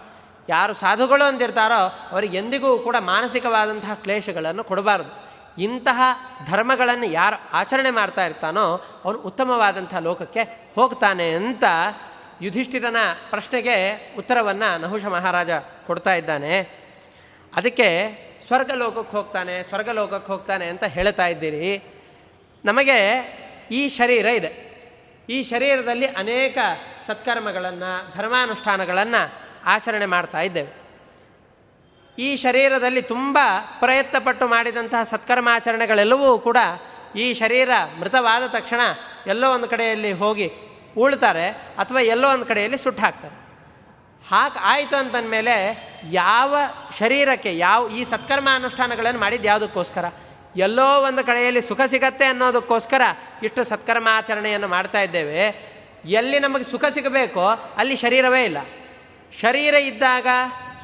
[0.49, 5.29] ಯಾರು ಸಾಧುಗಳು ಅಂತಿರ್ತಾರೋ ಅವರಿಗೆ ಎಂದಿಗೂ ಕೂಡ ಮಾನಸಿಕವಾದಂತಹ ಕ್ಲೇಶಗಳನ್ನು ಕೊಡಬಾರ್ದು.
[5.61, 6.01] ಇಂತಹ
[6.51, 11.63] ಧರ್ಮಗಳನ್ನು ಯಾರು ಆಚರಣೆ ಮಾಡ್ತಾ ಇರ್ತಾನೋ ಅವನು ಉತ್ತಮವಾದಂಥ ಲೋಕಕ್ಕೆ ಹೋಗ್ತಾನೆ ಅಂತ
[12.41, 12.97] ಯುಧಿಷ್ಠಿರನ
[13.29, 15.49] ಪ್ರಶ್ನೆಗೆ ಉತ್ತರವನ್ನು ನಹುಷ ಮಹಾರಾಜ
[15.87, 16.88] ಕೊಡ್ತಾ ಇದ್ದಾನೆ.
[17.55, 21.83] ಅದಕ್ಕೆ ಸ್ವರ್ಗ ಲೋಕಕ್ಕೆ ಹೋಗ್ತಾನೆ, ಸ್ವರ್ಗಲೋಕಕ್ಕೆ ಹೋಗ್ತಾನೆ ಅಂತ ಹೇಳ್ತಾ ಇದ್ದೀರಿ.
[22.65, 23.19] ನಮಗೆ
[23.71, 24.69] ಈ ಶರೀರ ಇದೆ.
[25.29, 26.57] ಈ ಶರೀರದಲ್ಲಿ ಅನೇಕ
[27.07, 29.33] ಸತ್ಕರ್ಮಗಳನ್ನು, ಧರ್ಮಾನುಷ್ಠಾನಗಳನ್ನು
[29.65, 30.79] ಆಚರಣೆ ಮಾಡ್ತಾ ಇದ್ದೇವೆ.
[32.19, 33.37] ಈ ಶರೀರದಲ್ಲಿ ತುಂಬ
[33.79, 36.57] ಪ್ರಯತ್ನಪಟ್ಟು ಮಾಡಿದಂತಹ ಸತ್ಕರ್ಮಾಚರಣೆಗಳೆಲ್ಲವೂ ಕೂಡ
[37.15, 38.81] ಈ ಶರೀರ ಮೃತವಾದ ತಕ್ಷಣ
[39.27, 40.51] ಎಲ್ಲೋ ಒಂದು ಕಡೆಯಲ್ಲಿ ಹೋಗಿ
[40.97, 43.48] ಉಳ್ತಾರೆ ಅಥವಾ ಎಲ್ಲೋ ಒಂದು ಕಡೆಯಲ್ಲಿ ಸುಟ್ಟು ಹಾಕ್ತಾರೆ
[44.27, 45.55] ಹಾಗೆ ಆಯಿತು ಅಂತಂದಮೇಲೆ
[46.11, 46.57] ಯಾವ
[46.99, 50.05] ಶರೀರಕ್ಕೆ ಯಾವ ಈ ಸತ್ಕರ್ಮ ಅನುಷ್ಠಾನಗಳನ್ನು ಮಾಡಿದ್ದು ಯಾವುದಕ್ಕೋಸ್ಕರ?
[50.55, 53.01] ಎಲ್ಲೋ ಒಂದು ಕಡೆಯಲ್ಲಿ ಸುಖ ಸಿಗತ್ತೆ ಅನ್ನೋದಕ್ಕೋಸ್ಕರ
[53.43, 55.69] ಇಷ್ಟು ಸತ್ಕರ್ಮ ಆಚರಣೆಯನ್ನು ಮಾಡ್ತಾ ಇದ್ದೇವೆ.
[56.05, 57.47] ಎಲ್ಲಿ ನಮಗೆ ಸುಖ ಸಿಗಬೇಕೋ
[57.77, 58.57] ಅಲ್ಲಿ ಶರೀರವೇ ಇಲ್ಲ.
[59.41, 60.27] ಶರೀರ ಇದ್ದಾಗ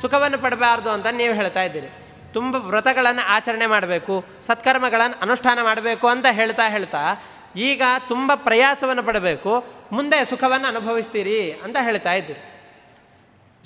[0.02, 1.88] ಸುಖವನ್ನು ಪಡಬಾರ್ದು ಅಂತ ನೀವು ಹೇಳ್ತಾ ಇದ್ದೀರಿ.
[2.34, 10.26] ತುಂಬ ವ್ರತಗಳನ್ನು ಆಚರಣೆ ಮಾಡಬೇಕು, ಸತ್ಕರ್ಮಗಳನ್ನು ಅನುಷ್ಠಾನ ಮಾಡಬೇಕು ಅಂತ ಹೇಳ್ತಾ ಹೇಳ್ತಾ ಈಗ ತುಂಬ ಪ್ರಯಾಸವನ್ನು ಪಡಬೇಕು, ಮುಂದೆ
[10.26, 12.55] ಸುಖವನ್ನು ಅನುಭವಿಸ್ತೀರಿ ಅಂತ ಹೇಳ್ತಾ ಇದ್ದೀರಿ.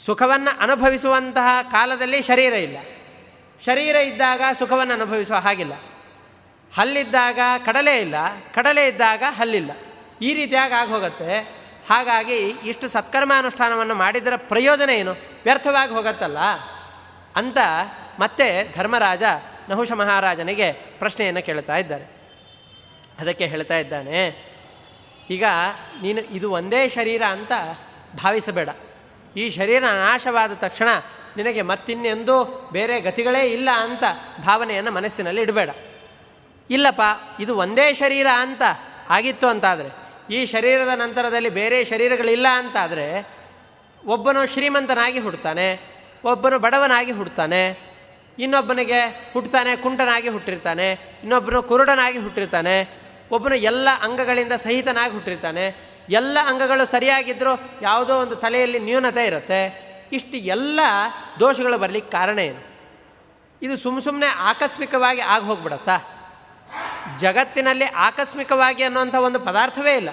[0.05, 2.77] ಸುಖವನ್ನು ಅನುಭವಿಸುವಂತಹ ಕಾಲದಲ್ಲಿ ಶರೀರ ಇಲ್ಲ.
[3.65, 5.73] ಶರೀರ ಇದ್ದಾಗ ಸುಖವನ್ನು ಅನುಭವಿಸುವ ಹಾಗಿಲ್ಲ.
[6.73, 8.15] ಹಲ್ಲಿದ್ದಾಗ ಕಡಲೆ ಇಲ್ಲ,
[8.53, 9.71] ಕಡಲೆ ಇದ್ದಾಗ ಹಲ್ಲಿಲ್ಲ.
[10.21, 11.39] ಈ ರೀತಿಯಾಗಿ ಆಗೋಗುತ್ತೆ
[11.89, 15.13] ಹಾಗಾಗಿ ಇಷ್ಟು ಸತ್ಕರ್ಮಾನುಷ್ಠಾನವನ್ನು ಮಾಡಿದರ ಪ್ರಯೋಜನ ಏನು?
[15.43, 16.39] ವ್ಯರ್ಥವಾಗಿ ಹೋಗತ್ತಲ್ಲ.
[17.35, 17.57] ಅಂತ
[18.19, 19.23] ಮತ್ತೆ ಧರ್ಮರಾಜ
[19.69, 22.05] ನಹುಷ ಮಹಾರಾಜನಿಗೆ ಪ್ರಶ್ನೆಯನ್ನು ಕೇಳ್ತಾ ಇದ್ದಾರೆ.
[23.19, 24.21] ಅದಕ್ಕೆ ಹೇಳ್ತಾ ಇದ್ದಾನೆ,
[25.29, 25.43] ಈಗ
[26.01, 27.51] ನೀನು ಇದು ಒಂದೇ ಶರೀರ ಅಂತ
[28.15, 28.69] ಭಾವಿಸಬೇಡ.
[29.35, 30.87] ಈ ಶರೀರ ನಾಶವಾದ ತಕ್ಷಣ
[31.37, 34.03] ನಿನಗೆ ಮತ್ತಿನ್ನೆಂದೂ ಬೇರೆ ಗತಿಗಳೇ ಇಲ್ಲ ಅಂತ
[34.45, 35.69] ಭಾವನೆಯನ್ನು ಮನಸ್ಸಿನಲ್ಲಿ ಇಡಬೇಡ.
[36.69, 37.01] ಇಲ್ಲಪ್ಪ,
[37.39, 38.61] ಇದು ಒಂದೇ ಶರೀರ ಅಂತ
[39.09, 43.27] ಆಗಿತ್ತು ಅಂತಾದರೆ, ಈ ಶರೀರದ ನಂತರದಲ್ಲಿ ಬೇರೆ ಶರೀರಗಳಿಲ್ಲ ಅಂತಾದರೆ,
[44.05, 45.79] ಒಬ್ಬನು ಶ್ರೀಮಂತನಾಗಿ ಹುಡ್ತಾನೆ,
[46.23, 47.79] ಒಬ್ಬನು ಬಡವನಾಗಿ ಹುಡ್ತಾನೆ,
[48.39, 52.99] ಇನ್ನೊಬ್ಬನಿಗೆ ಹುಟ್ಟುತ್ತಾನೆ ಕುಂಟನಾಗಿ ಹುಟ್ಟಿರ್ತಾನೆ, ಇನ್ನೊಬ್ಬನು ಕುರುಡನಾಗಿ ಹುಟ್ಟಿರ್ತಾನೆ,
[53.31, 59.89] ಒಬ್ಬನು ಎಲ್ಲ ಅಂಗಗಳಿಂದ ಸಹಿತನಾಗಿ ಹುಟ್ಟಿರ್ತಾನೆ ಎಲ್ಲ ಅಂಗಗಳು ಸರಿಯಾಗಿದ್ದರೂ ಯಾವುದೋ ಒಂದು ತಲೆಯಲ್ಲಿ ನ್ಯೂನತೆ ಇರುತ್ತೆ.
[60.11, 60.79] ಇಷ್ಟು ಎಲ್ಲ
[61.39, 62.69] ದೋಷಗಳು ಬರಲಿಕ್ಕೆ ಕಾರಣ ಏನು?
[63.61, 65.97] ಇದು ಸುಮ್ಮ ಸುಮ್ಮನೆ ಆಕಸ್ಮಿಕವಾಗಿ ಆಗಿ ಹೋಗ್ಬಿಡತ್ತಾ?
[67.17, 70.09] ಜಗತ್ತಿನಲ್ಲಿ ಆಕಸ್ಮಿಕವಾಗಿ ಅನ್ನುವಂಥ ಒಂದು ಪದಾರ್ಥವೇ ಇಲ್ಲ.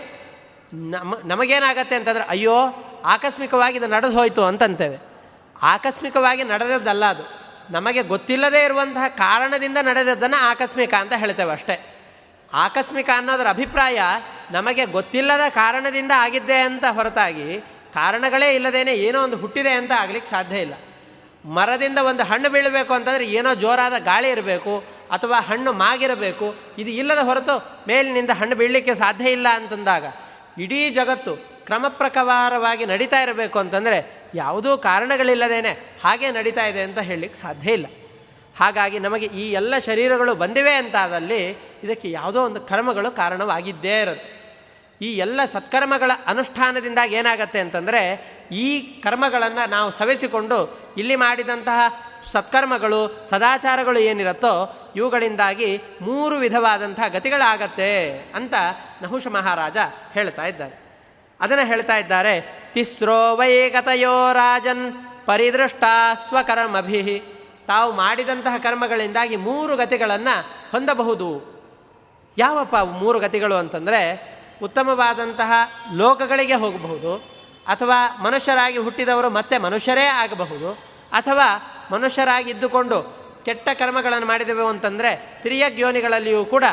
[0.75, 2.55] ನಮ, ನಮಗೇನಾಗತ್ತೆ ಅಂತಂದರೆ, ಅಯ್ಯೋ,
[3.05, 4.99] ಆಕಸ್ಮಿಕವಾಗಿ ಇದು ನಡೆದು ಹೋಯಿತು ಅಂತಂತೇವೆ.
[5.63, 7.47] ಆಕಸ್ಮಿಕವಾಗಿ ನಡೆದದ್ದಲ್ಲ ಅದು.
[7.73, 11.96] ನಮಗೆ ಗೊತ್ತಿಲ್ಲದೇ ಇರುವಂತಹ ಕಾರಣದಿಂದ ನಡೆದದ್ದನ್ನು ಆಕಸ್ಮಿಕ ಅಂತ ಹೇಳ್ತೇವೆ ಅಷ್ಟೇ.
[12.53, 14.01] ಆಕಸ್ಮಿಕ ಅನ್ನೋದರ ಅಭಿಪ್ರಾಯ
[14.51, 17.61] ನಮಗೆ ಗೊತ್ತಿಲ್ಲದ ಕಾರಣದಿಂದ ಆಗಿದ್ದೆ ಅಂತ ಹೊರತಾಗಿ
[17.95, 20.75] ಕಾರಣಗಳೇ ಇಲ್ಲದೇನೆ ಏನೋ ಒಂದು ಹುಟ್ಟಿದೆ ಅಂತ ಆಗ್ಲಿಕ್ಕೆ ಸಾಧ್ಯ ಇಲ್ಲ.
[21.45, 27.85] ಮರದಿಂದ ಒಂದು ಹಣ್ಣು ಬೀಳಬೇಕು ಅಂತಂದರೆ ಏನೋ ಜೋರಾದ ಗಾಳಿ ಇರಬೇಕು ಅಥವಾ ಹಣ್ಣು ಮಾಗಿರಬೇಕು, ಇದು ಇಲ್ಲದ ಹೊರತು
[27.89, 30.05] ಮೇಲಿನಿಂದ ಹಣ್ಣು ಬೀಳಲಿಕ್ಕೆ ಸಾಧ್ಯ ಇಲ್ಲ ಅಂತಂದಾಗ
[30.61, 37.73] ಇಡೀ ಜಗತ್ತು ಕ್ರಮ ಪ್ರಕಾರವಾಗಿ ನಡೀತಾ ಇರಬೇಕು ಅಂತಂದರೆ ಯಾವುದೂ ಕಾರಣಗಳಿಲ್ಲದೇನೆ ಹಾಗೆ ನಡೀತಾ ಇದೆ ಅಂತ ಹೇಳಲಿಕ್ಕೆ ಸಾಧ್ಯ
[37.73, 37.87] ಇಲ್ಲ.
[38.61, 41.49] ಹಾಗಾಗಿ ನಮಗೆ ಈ ಎಲ್ಲ ಶರೀರಗಳು ಬಂದಿವೆ ಅಂತಾದಲ್ಲಿ
[41.85, 44.37] ಇದಕ್ಕೆ ಯಾವುದೋ ಒಂದು ಕರ್ಮಗಳು ಕಾರಣವಾಗಿದ್ದೇ ಇರುತ್ತೆ.
[45.03, 48.03] ಈ ಎಲ್ಲ ಸತ್ಕರ್ಮಗಳ ಅನುಷ್ಠಾನದಿಂದಾಗಿ ಏನಾಗತ್ತೆ ಅಂತಂದರೆ
[48.53, 51.81] ಈ ಕರ್ಮಗಳನ್ನು ನಾವು ಸವೆಸಿಕೊಂಡು ಇಲ್ಲಿ ಮಾಡಿದಂತಹ
[52.25, 58.55] ಸತ್ಕರ್ಮಗಳು, ಸದಾಚಾರಗಳು ಏನಿರುತ್ತೋ ಇವುಗಳಿಂದಾಗಿ ಮೂರು ವಿಧವಾದಂತಹ ಗತಿಗಳಾಗತ್ತೆ ಅಂತ
[59.03, 59.77] ನಹುಷ ಮಹಾರಾಜ
[60.15, 60.87] ಹೇಳ್ತಾ ಇದ್ದಾರೆ.
[61.41, 64.93] ಅದನ್ನು ಹೇಳ್ತಾ ಇದ್ದಾರೆ, ತಿಸ್ರೋ ವೈಗತಯೋ ರಾಜನ್
[65.27, 65.85] ಪರಿದೃಷ್ಟ
[66.29, 67.23] ಸ್ವಕರ್ಮಭಿ.
[67.67, 70.37] ತಾವು ಮಾಡಿದಂತಹ ಕರ್ಮಗಳಿಂದಾಗಿ ಮೂರು ಗತಿಗಳನ್ನು
[70.71, 71.29] ಹೊಂದಬಹುದು.
[72.39, 74.01] ಯಾವಪ್ಪ ಮೂರು ಗತಿಗಳು ಅಂತಂದರೆ
[74.63, 75.53] ಉತ್ತಮವಾದಂತಹ
[75.95, 77.13] ಲೋಕಗಳಿಗೆ ಹೋಗಬಹುದು,
[77.67, 80.71] ಅಥವಾ ಮನುಷ್ಯರಾಗಿ ಹುಟ್ಟಿದವರು ಮತ್ತೆ ಮನುಷ್ಯರೇ ಆಗಬಹುದು,
[81.13, 81.49] ಅಥವಾ
[81.93, 82.99] ಮನುಷ್ಯರಾಗಿದ್ದುಕೊಂಡು
[83.45, 86.65] ಕೆಟ್ಟ ಕರ್ಮಗಳನ್ನು ಮಾಡಿದೆವು ಅಂತಂದರೆ ತಿರಿಯಗ್ಯೋನಿಗಳಲ್ಲಿಯೂ ಕೂಡ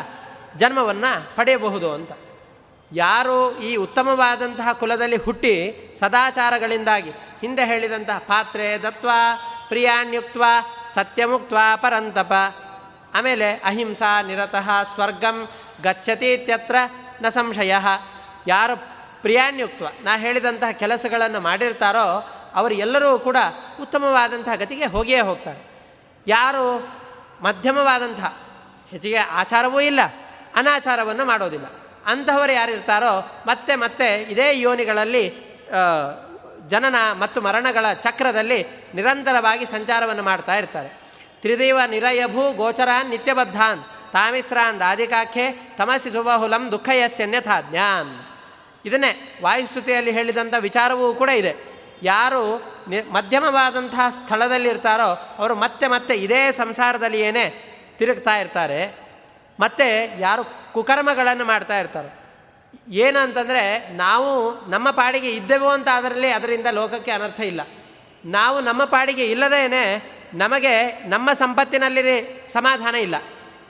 [0.56, 2.12] ಜನ್ಮವನ್ನು ಪಡೆಯಬಹುದು ಅಂತ.
[2.92, 5.54] ಯಾರು ಈ ಉತ್ತಮವಾದಂತಹ ಕುಲದಲ್ಲಿ ಹುಟ್ಟಿ
[6.00, 9.10] ಸದಾಚಾರಗಳಿಂದಾಗಿ ಹಿಂದೆ ಹೇಳಿದಂತಹ ಪಾತ್ರೆ, ದತ್ವ
[9.74, 10.36] ಪ್ರಿಯಾಣ್ಯುಕ್ತ
[10.94, 12.32] ಸತ್ಯಮುಕ್ತ ಪರಂತಪ.
[13.14, 15.48] ಆಮೇಲೆ ಅಹಿಂಸಾ ನಿರತಃ ಸ್ವರ್ಗಂ
[15.82, 16.76] ಗಚ್ಚತೀತ್ಯತ್ರ
[17.22, 17.74] ನ ಸಂಶಯ.
[18.46, 18.76] ಯಾರು
[19.22, 22.06] ಪ್ರಿಯಾಣ್ಯುಕ್ತ ನಾ ಹೇಳಿದಂತಹ ಕೆಲಸಗಳನ್ನು ಮಾಡಿರ್ತಾರೋ
[22.54, 23.36] ಅವರು ಎಲ್ಲರೂ ಕೂಡ
[23.80, 25.62] ಉತ್ತಮವಾದಂತಹ ಗತಿಗೆ ಹೋಗಿಯೇ ಹೋಗ್ತಾರೆ.
[26.26, 26.66] ಯಾರು
[27.42, 28.38] ಮಧ್ಯಮವಾದಂತಹ,
[28.90, 30.00] ಹೆಚ್ಚಿಗೆ ಆಚಾರವೂ ಇಲ್ಲ,
[30.54, 31.66] ಅನಾಚಾರವನ್ನು ಮಾಡೋದಿಲ್ಲ.
[32.06, 33.14] ಅಂತಹವರು ಯಾರಿರ್ತಾರೋ
[33.46, 35.24] ಮತ್ತೆ ಮತ್ತೆ ಇದೇ ಯೋನಿಗಳಲ್ಲಿ
[36.68, 40.88] ಜನನ ಮತ್ತು ಮರಣಗಳ ಚಕ್ರದಲ್ಲಿ ನಿರಂತರವಾಗಿ ಸಂಚಾರವನ್ನು ಮಾಡ್ತಾ ಇರ್ತಾರೆ.
[41.40, 48.26] ತ್ರಿದೇವ ನಿರಯಭೂ ಗೋಚರಾನ್ ನಿತ್ಯಬದ್ಧಾನ್ ತಾಮಿಸ್ರಾನ್ ದಾದಿಕಾಖ್ಯೆ ತಮಸಿ ಸುಬಹುಲಂ ದುಃಖಯಸ್ಯನ್ಯಥಾ ಜ್ಞಾನ್
[48.86, 51.54] ಇದನ್ನೇ ವಾಯುಸ್ತುತಿಯಲ್ಲಿ ಹೇಳಿದಂಥ ವಿಚಾರವೂ ಕೂಡ ಇದೆ.
[52.02, 57.54] ಯಾರು ನಿ, ಮಧ್ಯಮವಾದಂತಹ ಸ್ಥಳದಲ್ಲಿರ್ತಾರೋ ಅವರು ಮತ್ತೆ ಮತ್ತೆ ಇದೇ ಸಂಸಾರದಲ್ಲಿ ಏನೇ
[57.98, 58.98] ತಿರುಗ್ತಾ ಇರ್ತಾರೆ.
[59.60, 62.23] ಮತ್ತೆ ಯಾರು ಕುಕರ್ಮಗಳನ್ನು ಮಾಡ್ತಾ ಇರ್ತಾರೆ.
[62.88, 67.60] ಏನು ಅಂತಂದರೆ ನಾವು ನಮ್ಮ ಪಾಡಿಗೆ ಇದ್ದೆವು ಅಂತ ಅದರಲ್ಲಿ ಅದರಿಂದ ಲೋಕಕ್ಕೆ ಅನರ್ಥ ಇಲ್ಲ.
[68.24, 73.14] ನಾವು ನಮ್ಮ ಪಾಡಿಗೆ ಇಲ್ಲದೇನೆ ನಮಗೆ ನಮ್ಮ ಸಂಪತ್ತಿನಲ್ಲಿ ಸಮಾಧಾನ ಇಲ್ಲ.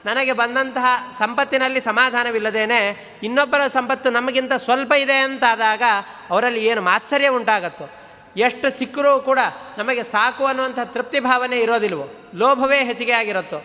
[0.06, 5.82] ನನಗೆ ಬಂದಂತಹ ಸಂಪತ್ತಿನಲ್ಲಿ ಸಮಾಧಾನವಿಲ್ಲದೇನೆ ಇನ್ನೊಬ್ಬರ ಸಂಪತ್ತು ನಮಗಿಂತ ಸ್ವಲ್ಪ ಇದೆ ಅಂತಾದಾಗ
[6.30, 7.90] ಅವರಲ್ಲಿ ಏನು ಮಾತ್ಸರ್ಯ ಉಂಟಾಗತ್ತೋ.
[8.36, 9.38] ಎಷ್ಟು ಸಿಕ್ಕರೂ ಕೂಡ
[9.78, 12.30] ನಮಗೆ ಸಾಕು ಅನ್ನುವಂಥ ತೃಪ್ತಿ ಭಾವನೆ ಇರೋದಿಲ್ವೋ.
[12.34, 13.64] ಲೋಭವೇ ಹೆಚ್ಚಿಗೆ ಆಗಿರುತ್ತೋ.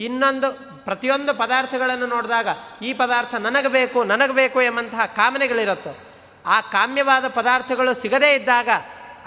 [0.00, 2.48] ಇನ್ನೊಂದು ಪ್ರತಿಯೊಂದು ಪದಾರ್ಥಗಳನ್ನು ನೋಡಿದಾಗ
[2.82, 5.96] ಈ ಪದಾರ್ಥ ನನಗೆ ಬೇಕು ನನಗೆ ಬೇಕು ಎಂಬಂತಹ ಕಾಮನೆಗಳಿರುತ್ತೋ.
[6.46, 8.68] ಆ ಕಾಮ್ಯವಾದ ಪದಾರ್ಥಗಳು ಸಿಗದೇ ಇದ್ದಾಗ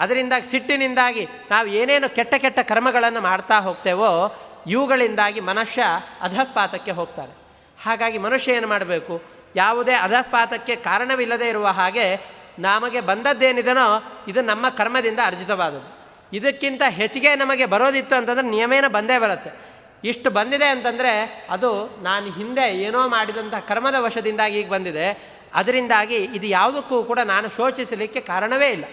[0.00, 4.34] ಅದರಿಂದ ಸಿಟ್ಟಿನಿಂದಾಗಿ ನಾವು ಏನೇನು ಕೆಟ್ಟ ಕೆಟ್ಟ ಕರ್ಮಗಳನ್ನು ಮಾಡ್ತಾ ಹೋಗ್ತೇವೋ
[4.66, 5.82] ಇವುಗಳಿಂದಾಗಿ ಮನುಷ್ಯ
[6.20, 7.34] ಅಧಃಪಾತಕ್ಕೆ ಹೋಗ್ತಾನೆ.
[7.82, 9.22] ಹಾಗಾಗಿ ಮನುಷ್ಯ ಏನು ಮಾಡಬೇಕು?
[9.56, 12.16] ಯಾವುದೇ ಅಧಃಪಾತಕ್ಕೆ ಕಾರಣವಿಲ್ಲದೆ ಇರುವ ಹಾಗೆ
[12.58, 16.04] ನಮಗೆ ಬಂದದ್ದೇನಿದನೋ ಇದು ನಮ್ಮ ಕರ್ಮದಿಂದ ಅರ್ಜಿತವಾದದ್ದು.
[16.36, 19.73] ಇದಕ್ಕಿಂತ ಹೆಚ್ಚಿಗೆ ನಮಗೆ ಬರೋದಿತ್ತು ಅಂತಂದ್ರೆ ನಿಯಮೇನ ಬಂದೇ ಬರುತ್ತೆ.
[20.04, 25.34] ಇಷ್ಟು ಬಂದಿದೆ ಅಂತಂದರೆ ಅದು ನಾನು ಹಿಂದೆ ಏನೋ ಮಾಡಿದಂಥ ಕರ್ಮದ ವಶದಿಂದಾಗಿ ಈಗ ಬಂದಿದೆ.
[25.54, 28.84] ಅದರಿಂದಾಗಿ ಇದು ಯಾವುದಕ್ಕೂ ಕೂಡ ನಾನು ಶೋಚಿಸಲಿಕ್ಕೆ ಕಾರಣವೇ ಇಲ್ಲ.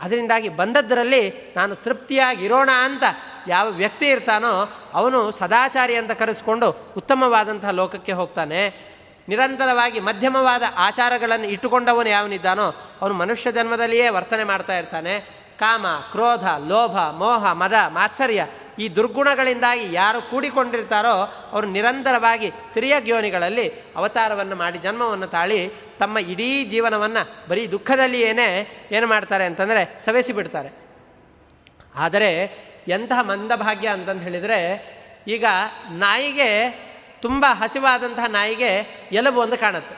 [0.00, 3.02] ಅದರಿಂದಾಗಿ ಬಂದದ್ದರಲ್ಲಿ ನಾನು ತೃಪ್ತಿಯಾಗಿರೋಣ ಅಂತ
[3.48, 8.92] ಯಾವ ವ್ಯಕ್ತಿ ಇರ್ತಾನೋ ಅವನು ಸದಾಚಾರಿ ಅಂತ ಕರೆಸ್ಕೊಂಡು ಉತ್ತಮವಾದಂತಹ ಲೋಕಕ್ಕೆ ಹೋಗ್ತಾನೆ.
[9.28, 15.20] ನಿರಂತರವಾಗಿ ಮಧ್ಯಮವಾದ ಆಚಾರಗಳನ್ನು ಇಟ್ಟುಕೊಂಡವನು ಯಾವನಿದ್ದಾನೋ ಅವನು ಮನುಷ್ಯ ಜನ್ಮದಲ್ಲಿಯೇ ವರ್ತನೆ ಮಾಡ್ತಾ ಇರ್ತಾನೆ.
[15.58, 18.46] ಕಾಮ, ಕ್ರೋಧ, ಲೋಭ, ಮೋಹ, ಮದ, ಮಾತ್ಸರ್ಯ
[18.78, 27.48] ಈ ದುರ್ಗುಣಗಳಿಂದಾಗಿ ಯಾರು ಕೂಡಿಕೊಂಡಿರ್ತಾರೋ ಅವರು ನಿರಂತರವಾಗಿ ತಿರಿಯ ಗ್ಯೋನಿಗಳಲ್ಲಿ ಅವತಾರವನ್ನು ಮಾಡಿ ಜನ್ಮವನ್ನು ತಾಳಿ ತಮ್ಮ ಇಡೀ ಜೀವನವನ್ನು
[27.48, 30.68] ಬರೀ ದುಃಖದಲ್ಲಿಯೇನೇ ಏನು ಮಾಡ್ತಾರೆ ಅಂತಂದರೆ ಸವೆಸಿ ಬಿಡ್ತಾರೆ.
[31.94, 32.44] ಆದರೆ
[32.88, 34.92] ಎಂತಹ ಮಂದಭಾಗ್ಯ ಅಂತಂದು ಹೇಳಿದರೆ
[35.28, 35.44] ಈಗ
[35.90, 36.70] ನಾಯಿಗೆ
[37.22, 38.76] ತುಂಬ ಹಸಿವಾದಂತಹ ನಾಯಿಗೆ
[39.12, 39.96] ಎಲುಬು ಒಂದು ಕಾಣುತ್ತೆ.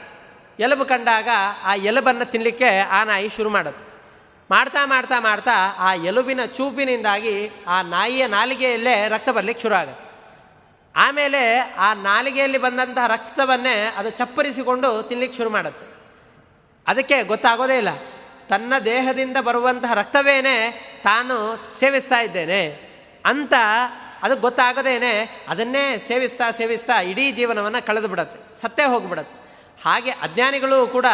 [0.62, 1.28] ಎಲುಬು ಕಂಡಾಗ
[1.64, 3.93] ಆ ಎಲುಬನ್ನು ತಿನ್ನಲಿಕ್ಕೆ ಆ ನಾಯಿ ಶುರು ಮಾಡುತ್ತೆ.
[4.50, 10.14] ಮಾಡ್ತಾ ಮಾಡ್ತಾ ಮಾಡ್ತಾ ಆ ಎಲುಬಿನ ಚೂಪಿನಿಂದಾಗಿ ಆ ನಾಯಿಯ ನಾಲಿಗೆಯಲ್ಲೇ ರಕ್ತ ಬರಲಿಕ್ಕೆ ಶುರು ಆಗುತ್ತೆ.
[10.96, 15.86] ಆಮೇಲೆ ಆ ನಾಲಿಗೆಯಲ್ಲಿ ಬಂದಂತಹ ರಕ್ತವನ್ನೇ ಅದು ಚಪ್ಪರಿಸಿಕೊಂಡು ತಿನ್ಲಿಕ್ಕೆ ಶುರು ಮಾಡುತ್ತೆ.
[16.86, 17.88] ಅದಕ್ಕೆ ಗೊತ್ತಾಗೋದೇ ಇಲ್ಲ.
[18.48, 20.70] ತನ್ನ ದೇಹದಿಂದ ಬರುವಂತಹ ರಕ್ತವೇನೆ
[21.04, 22.90] ತಾನು ಸೇವಿಸ್ತಾ ಇದ್ದೇನೆ
[23.24, 23.54] ಅಂತ
[24.22, 29.44] ಅದು ಗೊತ್ತಾಗದೇನೆ ಅದನ್ನೇ ಸೇವಿಸ್ತಾ ಸೇವಿಸ್ತಾ ಇಡೀ ಜೀವನವನ್ನು ಕಳೆದು ಬಿಡತ್ತೆ ಸತ್ತೇ ಹೋಗಿಬಿಡತ್ತೆ.
[29.84, 31.06] ಹಾಗೆ ಅಜ್ಞಾನಿಗಳು ಕೂಡ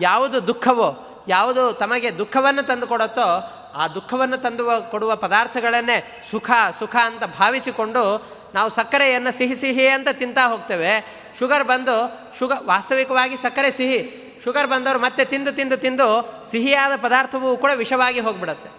[0.00, 7.24] ಯಾವುದು ದುಃಖವೋ ಯಾವುದು ತಮಗೆ ದುಃಖವನ್ನು ತಂದು ಕೊಡುತ್ತೋ ಆ ದುಃಖವನ್ನು ತಂದು ಕೊಡುವ ಪದಾರ್ಥಗಳನ್ನೇ ಸುಖ ಸುಖ ಅಂತ
[7.24, 11.20] ಭಾವಿಸಿಕೊಂಡು ನಾವು ಸಕ್ಕರೆಯನ್ನು ಸಿಹಿ ಸಿಹಿ ಅಂತ ತಿಂತಾ ಹೋಗ್ತೇವೆ.
[11.38, 11.96] ಶುಗರ್ ಬಂದು
[12.38, 14.26] ಶುಗರ್ ವಾಸ್ತವಿಕವಾಗಿ ಸಕ್ಕರೆ ಸಿಹಿ.
[14.44, 18.70] ಶುಗರ್ ಬಂದವರು ಮತ್ತೆ ತಿಂದು ತಿಂದು ತಿಂದು ಸಿಹಿಯಾದ ಪದಾರ್ಥವೂ ಕೂಡ ವಿಷವಾಗಿ ಹೋಗ್ಬಿಡುತ್ತೆ.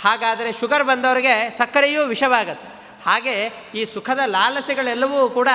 [0.00, 2.68] ಹಾಗಾದರೆ ಶುಗರ್ ಬಂದವರಿಗೆ ಸಕ್ಕರೆಯೂ ವಿಷವಾಗತ್ತೆ.
[3.04, 5.48] ಹಾಗೆ ಈ ಸುಖದ ಲಾಲಸೆಗಳೆಲ್ಲವೂ ಕೂಡ,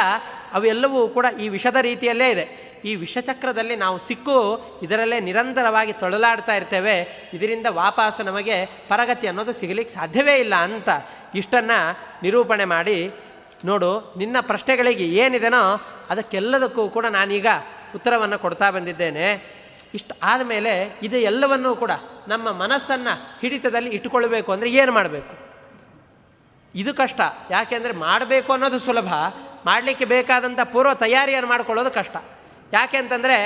[0.54, 2.75] ಅವೆಲ್ಲವೂ ಕೂಡ ಈ ವಿಷದ ರೀತಿಯಲ್ಲೇ ಇದೆ.
[2.86, 4.38] ಈ ವಿಷಚಕ್ರದಲ್ಲಿ ನಾವು ಸಿಕ್ಕು,
[4.84, 6.96] ಇದರಲ್ಲೇ ನಿರಂತರವಾಗಿ ತೊಳಲಾಡ್ತಾ ಇರ್ತೇವೆ,
[7.34, 10.90] ಇದರಿಂದ ವಾಪಸ್ಸು ನಮಗೆ ಪರಗತಿ ಅನ್ನೋದು ಸಿಗಲಿಕ್ಕೆ ಸಾಧ್ಯವೇ ಇಲ್ಲ ಅಂತ
[11.36, 13.12] ಇಷ್ಟನ್ನು ನಿರೂಪಣೆ ಮಾಡಿ,
[13.66, 17.48] ನೋಡು, ನಿನ್ನ ಪ್ರಶ್ನೆಗಳಿಗೆ ಏನಿದೆನೋ ಅದಕ್ಕೆಲ್ಲದಕ್ಕೂ ಕೂಡ ನಾನೀಗ
[17.96, 19.56] ಉತ್ತರವನ್ನು ಕೊಡ್ತಾ ಬಂದಿದ್ದೇನೆ.
[19.94, 21.92] ಇಷ್ಟು ಆದಮೇಲೆ ಇದು ಎಲ್ಲವನ್ನೂ ಕೂಡ
[22.28, 25.34] ನಮ್ಮ ಮನಸ್ಸನ್ನು ಹಿಡಿತದಲ್ಲಿ ಇಟ್ಟುಕೊಳ್ಬೇಕು ಅಂದರೆ ಏನು ಮಾಡಬೇಕು?
[26.76, 27.22] ಇದು ಕಷ್ಟ.
[27.52, 29.14] ಯಾಕೆಂದರೆ ಮಾಡಬೇಕು ಅನ್ನೋದು ಸುಲಭ.
[29.66, 32.16] ಮಾಡಲಿಕ್ಕೆ ಬೇಕಾದಂಥ ಪೂರ್ವ ತಯಾರಿಯನ್ನು ಮಾಡಿಕೊಳ್ಳೋದು ಕಷ್ಟ.
[32.74, 33.38] ಯಾಕೆ ಅಂತಂದರೆ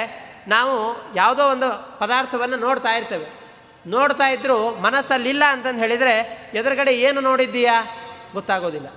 [0.47, 0.75] ನಾವು
[1.15, 3.39] ಯಾವುದೋ ಒಂದು ಪದಾರ್ಥವನ್ನು ನೋಡ್ತಾ ಇರ್ತೇವೆ.
[3.87, 7.87] ನೋಡ್ತಾ ಇದ್ದರೂ ಮನಸ್ಸಲ್ಲಿಲ್ಲ ಅಂತಂದು ಹೇಳಿದರೆ ಎದುರುಗಡೆ ಏನು ನೋಡಿದ್ದೀಯಾ?
[8.33, 8.87] ಗೊತ್ತಾಗೋದಿಲ್ಲ.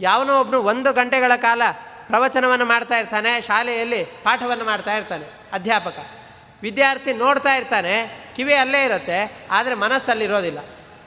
[0.00, 1.62] ಯಾವನೋ ಒಬ್ಬನು ಒಂದು ಗಂಟೆಗಳ ಕಾಲ
[2.06, 5.98] ಪ್ರವಚನವನ್ನು ಮಾಡ್ತಾ ಇರ್ತಾನೆ, ಶಾಲೆಯಲ್ಲಿ ಪಾಠವನ್ನು ಮಾಡ್ತಾ ಇರ್ತಾನೆ, ಅಧ್ಯಾಪಕ.
[6.62, 10.58] ವಿದ್ಯಾರ್ಥಿ ನೋಡ್ತಾ ಇರ್ತಾನೆ, ಕಿವಿ ಅಲ್ಲೇ ಇರುತ್ತೆ, ಆದರೆ ಮನಸ್ಸಲ್ಲಿರೋದಿಲ್ಲ.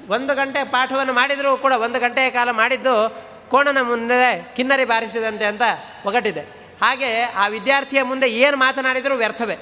[0.09, 3.17] ಒಂದು ಗಂಟೆ ಪಾಠವನ್ನು ಮಾಡಿದರೂ ಕೂಡ ಒಂದು ಗಂಟೆಯ ಕಾಲ ಮಾಡಿದ್ದು
[3.49, 5.61] ಕೋಣನ ಮುಂದೆ ಕಿನ್ನರಿ ಬಾರಿಸಿದಂತೆ ಅಂತ
[6.05, 6.60] ಒಗಟಿದೆ.
[6.81, 9.57] ಹಾಗೆ ಆ ವಿದ್ಯಾರ್ಥಿಯ ಮುಂದೆ ಏನು ಮಾತನಾಡಿದರೂ ವ್ಯರ್ಥವೇ.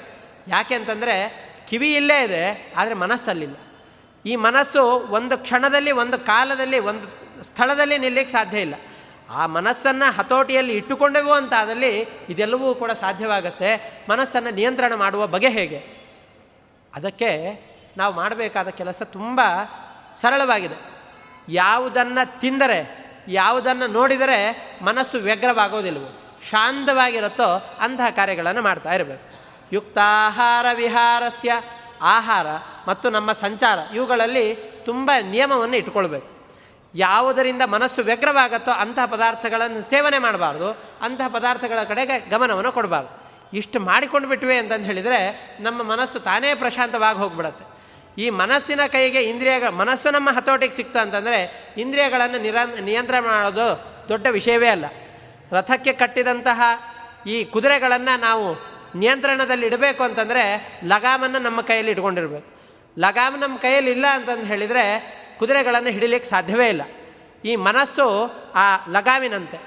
[0.48, 3.54] ಯಾಕೆ ಅಂತಂದರೆ ಕಿವಿ ಇಲ್ಲೇ ಇದೆ, ಆದರೆ ಮನಸ್ಸಲ್ಲಿಲ್ಲ.
[4.26, 7.08] ಈ ಮನಸ್ಸು ಒಂದು ಕ್ಷಣದಲ್ಲಿ, ಒಂದು ಕಾಲದಲ್ಲಿ, ಒಂದು
[7.44, 8.74] ಸ್ಥಳದಲ್ಲಿ ನಿಲ್ಲಕ್ಕೆ ಸಾಧ್ಯ ಇಲ್ಲ.
[9.30, 14.04] ಆ ಮನಸ್ಸನ್ನು ಹತೋಟಿಯಲ್ಲಿ ಇಟ್ಟುಕೊಂಡೆವು ಅಂತಾದಲ್ಲಿ ಇದೆಲ್ಲವೂ ಕೂಡ ಸಾಧ್ಯವಾಗುತ್ತೆ.
[14.10, 15.78] ಮನಸ್ಸನ್ನು ನಿಯಂತ್ರಣ ಮಾಡುವ ಬಗೆ ಹೇಗೆ?
[16.94, 17.60] ಅದಕ್ಕೆ
[17.96, 19.40] ನಾವು ಮಾಡಬೇಕಾದ ಕೆಲಸ ತುಂಬ
[20.14, 20.74] ಸರಳವಾಗಿದೆ.
[21.48, 24.40] ಯಾವುದನ್ನು ತಿಂದರೆ, ಯಾವುದನ್ನು ನೋಡಿದರೆ
[24.82, 26.19] ಮನಸ್ಸು ವ್ಯಗ್ರವಾಗೋದಿಲ್ವೋ?
[26.48, 29.40] ಶಾಂತವಾಗಿರುತ್ತೋ ಅಂತಹ ಕಾರ್ಯಗಳನ್ನು ಮಾಡ್ತಾ ಇರಬೇಕು.
[29.72, 31.62] ಯುಕ್ತಾಹಾರ ವಿಹಾರಸ್ಯ
[32.02, 32.46] ಆಹಾರ
[32.88, 36.40] ಮತ್ತು ನಮ್ಮ ಸಂಚಾರ ಇವುಗಳಲ್ಲಿ ತುಂಬ ನಿಯಮವನ್ನು ಇಟ್ಕೊಳ್ಬೇಕು
[36.94, 43.20] ಯಾವುದರಿಂದ ಮನಸ್ಸು ವ್ಯಗ್ರವಾಗುತ್ತೋ ಅಂತಹ ಪದಾರ್ಥಗಳನ್ನು ಸೇವನೆ ಮಾಡಬಾರ್ದು, ಅಂತಹ ಪದಾರ್ಥಗಳ ಕಡೆಗೆ ಗಮನವನ್ನು ಕೊಡಬಾರ್ದು.
[43.56, 45.20] ಇಷ್ಟು ಮಾಡಿಕೊಂಡು ಬಿಟ್ವೆ ಅಂತಂದು ಹೇಳಿದರೆ
[45.60, 47.64] ನಮ್ಮ ಮನಸ್ಸು ತಾನೇ ಪ್ರಶಾಂತವಾಗಿ ಹೋಗ್ಬಿಡತ್ತೆ.
[48.22, 54.68] ಈ ಮನಸ್ಸಿನ ಕೈಗೆ ಇಂದ್ರಿಯಗಳ, ಮನಸ್ಸು ನಮ್ಮ ಹತೋಟಿಗೆ ಸಿಕ್ತು ಅಂತಂದರೆ ಇಂದ್ರಿಯಗಳನ್ನು ನಿರ ನಿಯಂತ್ರಣ ಮಾಡೋದು ದೊಡ್ಡ ವಿಷಯವೇ
[54.68, 54.84] ಅಲ್ಲ.
[55.52, 56.62] ರಥಕ್ಕೆ ಕಟ್ಟಿದಂತಹ
[57.26, 60.42] ಈ ಕುದುರೆಗಳನ್ನು ನಾವು ನಿಯಂತ್ರಣದಲ್ಲಿ ಇಡಬೇಕು ಅಂತಂದರೆ
[60.84, 62.60] ಲಗಾಮನ್ನು ನಮ್ಮ ಕೈಯಲ್ಲಿ ಇಟ್ಕೊಂಡಿರ್ಬೇಕು.
[62.98, 64.84] ಲಗಾಮ್ ನಮ್ಮ ಕೈಯಲ್ಲಿ ಇಲ್ಲ ಅಂತಂದು ಹೇಳಿದರೆ
[65.38, 66.82] ಕುದುರೆಗಳನ್ನು ಹಿಡಿಲಿಕ್ಕೆ ಸಾಧ್ಯವೇ ಇಲ್ಲ.
[67.44, 68.06] ಈ ಮನಸ್ಸು
[68.54, 69.58] ಆ ಲಗಾಮಿನಂತೆ.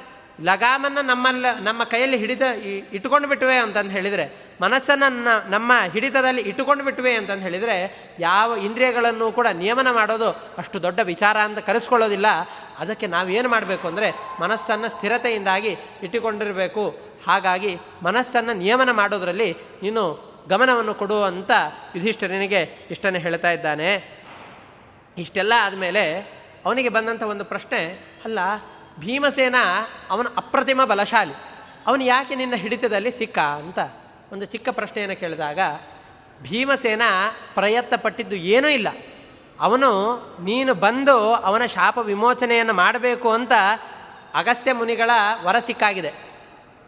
[0.42, 2.42] ಲಗಾಮನ್ನು ನಮ್ಮಲ್ಲಿ, ನಮ್ಮ ಕೈಯಲ್ಲಿ ಹಿಡಿದ
[2.92, 7.76] ಇಟ್ಕೊಂಡು ಬಿಟ್ಟುವೆ ಅಂತಂದು ಹೇಳಿದರೆ, ಮನಸ್ಸನ್ನು ನಮ್ಮ ಹಿಡಿತದಲ್ಲಿ ಇಟ್ಟುಕೊಂಡು ಬಿಟ್ಟುವೆ ಅಂತಂದು ಹೇಳಿದರೆ
[8.20, 12.26] ಯಾವ ಇಂದ್ರಿಯಗಳನ್ನು ಕೂಡ ನಿಯಮನ ಮಾಡೋದು ಅಷ್ಟು ದೊಡ್ಡ ವಿಚಾರ ಅಂತ ಕರೆಸ್ಕೊಳ್ಳೋದಿಲ್ಲ.
[12.80, 16.98] ಅದಕ್ಕೆ ನಾವೇನು ಮಾಡಬೇಕು ಅಂದರೆ ಮನಸ್ಸನ್ನು ಸ್ಥಿರತೆಯಿಂದಾಗಿ ಇಟ್ಟುಕೊಂಡಿರಬೇಕು.
[17.28, 21.52] ಹಾಗಾಗಿ ಮನಸ್ಸನ್ನು ನಿಯಮನ ಮಾಡೋದರಲ್ಲಿ ನೀನು ಗಮನವನ್ನು ಕೊಡುವಂಥ
[21.96, 24.24] ಯುಧಿಷ್ಠರನಿಗೆ ಇಷ್ಟನೇ ಹೇಳ್ತಾ ಇದ್ದಾನೆ.
[25.18, 26.20] ಇಷ್ಟೆಲ್ಲ ಆದಮೇಲೆ
[26.66, 28.40] ಅವನಿಗೆ ಬಂದಂಥ ಒಂದು ಪ್ರಶ್ನೆ, ಅಲ್ಲ,
[29.00, 29.56] ಭೀಮಸೇನ
[30.10, 31.34] ಅವನ ಅಪ್ರತಿಮ ಬಲಶಾಲಿ,
[31.88, 33.80] ಅವನು ಯಾಕೆ ನಿನ್ನ ಹಿಡಿತದಲ್ಲಿ ಸಿಕ್ಕ ಅಂತ
[34.32, 35.60] ಒಂದು ಚಿಕ್ಕ ಪ್ರಶ್ನೆಯನ್ನು ಕೇಳಿದಾಗ,
[36.42, 37.02] ಭೀಮಸೇನ
[37.54, 38.88] ಪ್ರಯತ್ನ ಪಟ್ಟಿದ್ದು ಏನೂ ಇಲ್ಲ.
[39.64, 39.90] ಅವನು,
[40.44, 43.54] ನೀನು ಬಂದು ಅವನ ಶಾಪ ವಿಮೋಚನೆಯನ್ನು ಮಾಡಬೇಕು ಅಂತ
[44.34, 45.12] ಅಗಸ್ತ್ಯ ಮುನಿಗಳ
[45.44, 46.12] ವರ ಸಿಕ್ಕಾಗಿದೆ.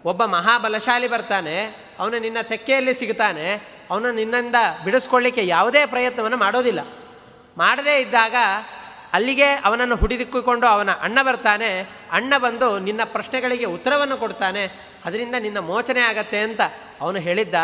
[0.06, 1.56] ಒಬ್ಬ ಮಹಾಬಲಶಾಲಿ ಬರ್ತಾನೆ,
[2.00, 3.48] ಅವನು ನಿನ್ನ ತೆಕ್ಕೆಯಲ್ಲಿ ಸಿಗ್ತಾನೆ,
[3.90, 6.82] ಅವನು ನಿನ್ನಿಂದ ಬಿಡಿಸ್ಕೊಳ್ಳಿಕ್ಕೆ ಯಾವುದೇ ಪ್ರಯತ್ನವನ್ನು ಮಾಡೋದಿಲ್ಲ.
[7.58, 8.36] ಮಾಡದೇ ಇದ್ದಾಗ
[9.14, 11.70] ಅಲ್ಲಿಗೆ ಅವನನ್ನು ಹುಡಿದಿಕ್ಕಿಕೊಂಡು ಅವನ ಅಣ್ಣ ಬರ್ತಾನೆ,
[12.12, 14.64] ಅಣ್ಣ ಬಂದು ನಿನ್ನ ಪ್ರಶ್ನೆಗಳಿಗೆ ಉತ್ತರವನ್ನು ಕೊಡ್ತಾನೆ,
[15.06, 16.62] ಅದರಿಂದ ನಿನ್ನ ಮೋಚನೆ ಆಗತ್ತೆ ಅಂತ
[17.02, 17.56] ಅವನು ಹೇಳಿದ್ದ.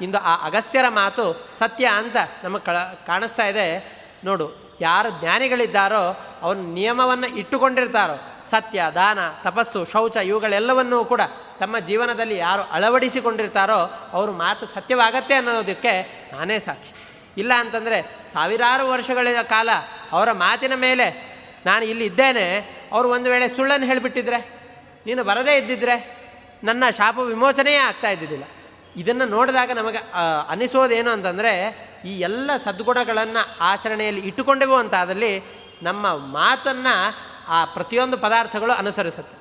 [0.00, 1.24] ಇಂದು ಆ ಅಗಸ್ತ್ಯರ ಮಾತು
[1.58, 2.64] ಸತ್ಯ ಅಂತ ನಮಗೆ
[3.06, 3.97] ಕಾಣಿಸ್ತಾ ಇದೆ.
[4.24, 6.02] ನೋಡು, ಯಾರು ಜ್ಞಾನಿಗಳಿದ್ದಾರೋ
[6.42, 11.20] ಅವನು ನಿಯಮವನ್ನು ಇಟ್ಟುಕೊಂಡಿರ್ತಾರೋ, ಸತ್ಯ, ದಾನ, ತಪಸ್ಸು, ಶೌಚ, ಇವುಗಳೆಲ್ಲವನ್ನೂ ಕೂಡ
[11.60, 15.92] ತಮ್ಮ ಜೀವನದಲ್ಲಿ ಯಾರು ಅಳವಡಿಸಿಕೊಂಡಿರ್ತಾರೋ ಅವರು ಮಾತು ಸತ್ಯವಾಗತ್ತೆ ಅನ್ನೋದಕ್ಕೆ
[16.32, 16.92] ನಾನೇ ಸಾಕ್ಷಿ.
[17.40, 18.02] ಇಲ್ಲ ಅಂತಂದರೆ
[18.32, 19.70] ಸಾವಿರಾರು ವರ್ಷಗಳ ಕಾಲ
[20.12, 21.06] ಅವರ ಮಾತಿನ ಮೇಲೆ
[21.66, 22.46] ನಾನು ಇಲ್ಲಿ ಇದ್ದೇನೆ,
[22.92, 24.38] ಅವರು ಒಂದು ವೇಳೆ ಸುಳ್ಳನ್ನು ಹೇಳಿಬಿಟ್ಟಿದ್ರೆ,
[25.06, 25.96] ನೀನು ಬರದೇ ಇದ್ದಿದ್ರೆ
[26.64, 28.44] ನನ್ನ ಶಾಪ ವಿಮೋಚನೆಯೇ ಆಗ್ತಾ ಇದ್ದಿದ್ದಿಲ್ಲ.
[28.98, 29.98] ಇದನ್ನು ನೋಡಿದಾಗ ನಮಗೆ
[30.48, 31.54] ಅನಿಸೋದೇನು ಅಂತಂದರೆ,
[32.04, 35.42] ಈ ಎಲ್ಲ ಸದ್ಗುಣಗಳನ್ನು ಆಚರಣೆಯಲ್ಲಿ ಇಟ್ಟುಕೊಂಡೆವು ಅಂತಾದಲ್ಲಿ
[35.82, 37.14] ನಮ್ಮ ಮಾತನ್ನು
[37.48, 39.38] ಆ ಪ್ರತಿಯೊಂದು ಪದಾರ್ಥಗಳು ಅನುಸರಿಸುತ್ತೆ.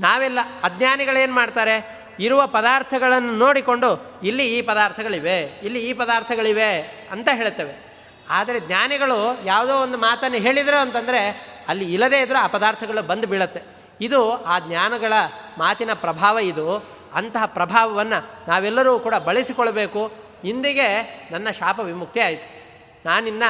[0.00, 2.04] ನಾವೆಲ್ಲ ಅಜ್ಞಾನಿಗಳೇನು ಮಾಡ್ತಾರೆ?
[2.20, 6.78] ಇರುವ ಪದಾರ್ಥಗಳನ್ನು ನೋಡಿಕೊಂಡು, ಇಲ್ಲಿ ಈ ಪದಾರ್ಥಗಳಿವೆ, ಇಲ್ಲಿ ಈ ಪದಾರ್ಥಗಳಿವೆ
[7.12, 7.94] ಅಂತ ಹೇಳ್ತೇವೆ.
[8.30, 13.62] ಆದರೆ ಜ್ಞಾನಿಗಳು ಯಾವುದೋ ಒಂದು ಮಾತನ್ನು ಹೇಳಿದರು ಅಂತಂದರೆ, ಅಲ್ಲಿ ಇಲ್ಲದೇ ಇದ್ದರೂ ಆ ಪದಾರ್ಥಗಳು ಬಂದು ಬೀಳುತ್ತೆ.
[14.00, 15.12] ಇದು ಆ ಜ್ಞಾನಗಳ
[15.58, 16.94] ಮಾತಿನ ಪ್ರಭಾವ ಇದು.
[17.14, 20.12] ಅಂತಹ ಪ್ರಭಾವವನ್ನು ನಾವೆಲ್ಲರೂ ಕೂಡ ಬಳಸಿಕೊಳ್ಳಬೇಕು
[20.44, 22.64] ಇಂದಿಗೆ ನನ್ನ ಶಾಪ ವಿಮುಕ್ತಿ ಆಯಿತು.
[23.06, 23.42] ನಾನಿನ್ನ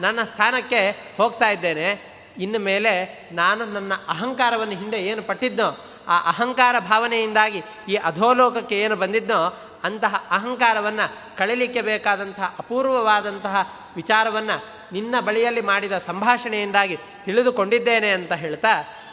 [0.00, 2.10] ನನ್ನ ಸ್ಥಾನಕ್ಕೆ ಹೋಗ್ತಾ ಇದ್ದೇನೆ.
[2.38, 9.66] ಇನ್ನು ಮೇಲೆ ನಾನು ನನ್ನ ಅಹಂಕಾರವನ್ನು ಹಿಂದೆ ಏನು ಪಟ್ಟಿದ್ದೋ ಆ ಅಹಂಕಾರ ಭಾವನೆಯಿಂದಾಗಿ ಈ ಅಧೋಲೋಕಕ್ಕೆ ಏನು ಬಂದಿದ್ನೋ,
[9.84, 13.56] ಅಂತಹ ಅಹಂಕಾರವನ್ನು ಕಳಲಿಕ್ಕೆ ಬೇಕಾದಂತಹ ಅಪೂರ್ವವಾದಂತಹ
[13.96, 18.68] ವಿಚಾರವನ್ನು ನಿನ್ನ ಬಳಿಯಲ್ಲಿ ಮಾಡಿದ ಸಂಭಾಷಣೆಯಿಂದಾಗಿ ತಿಳಿದುಕೊಂಡಿದ್ದೇನೆ ಅಂತ ಹೇಳ್ತಾ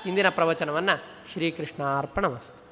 [0.05, 2.66] ಇಂದಿನ ಪ್ರವಚನವನ್ನು ಶ್ರೀಕೃಷ್ಣಾರ್ಪಣಮಸ್ತು.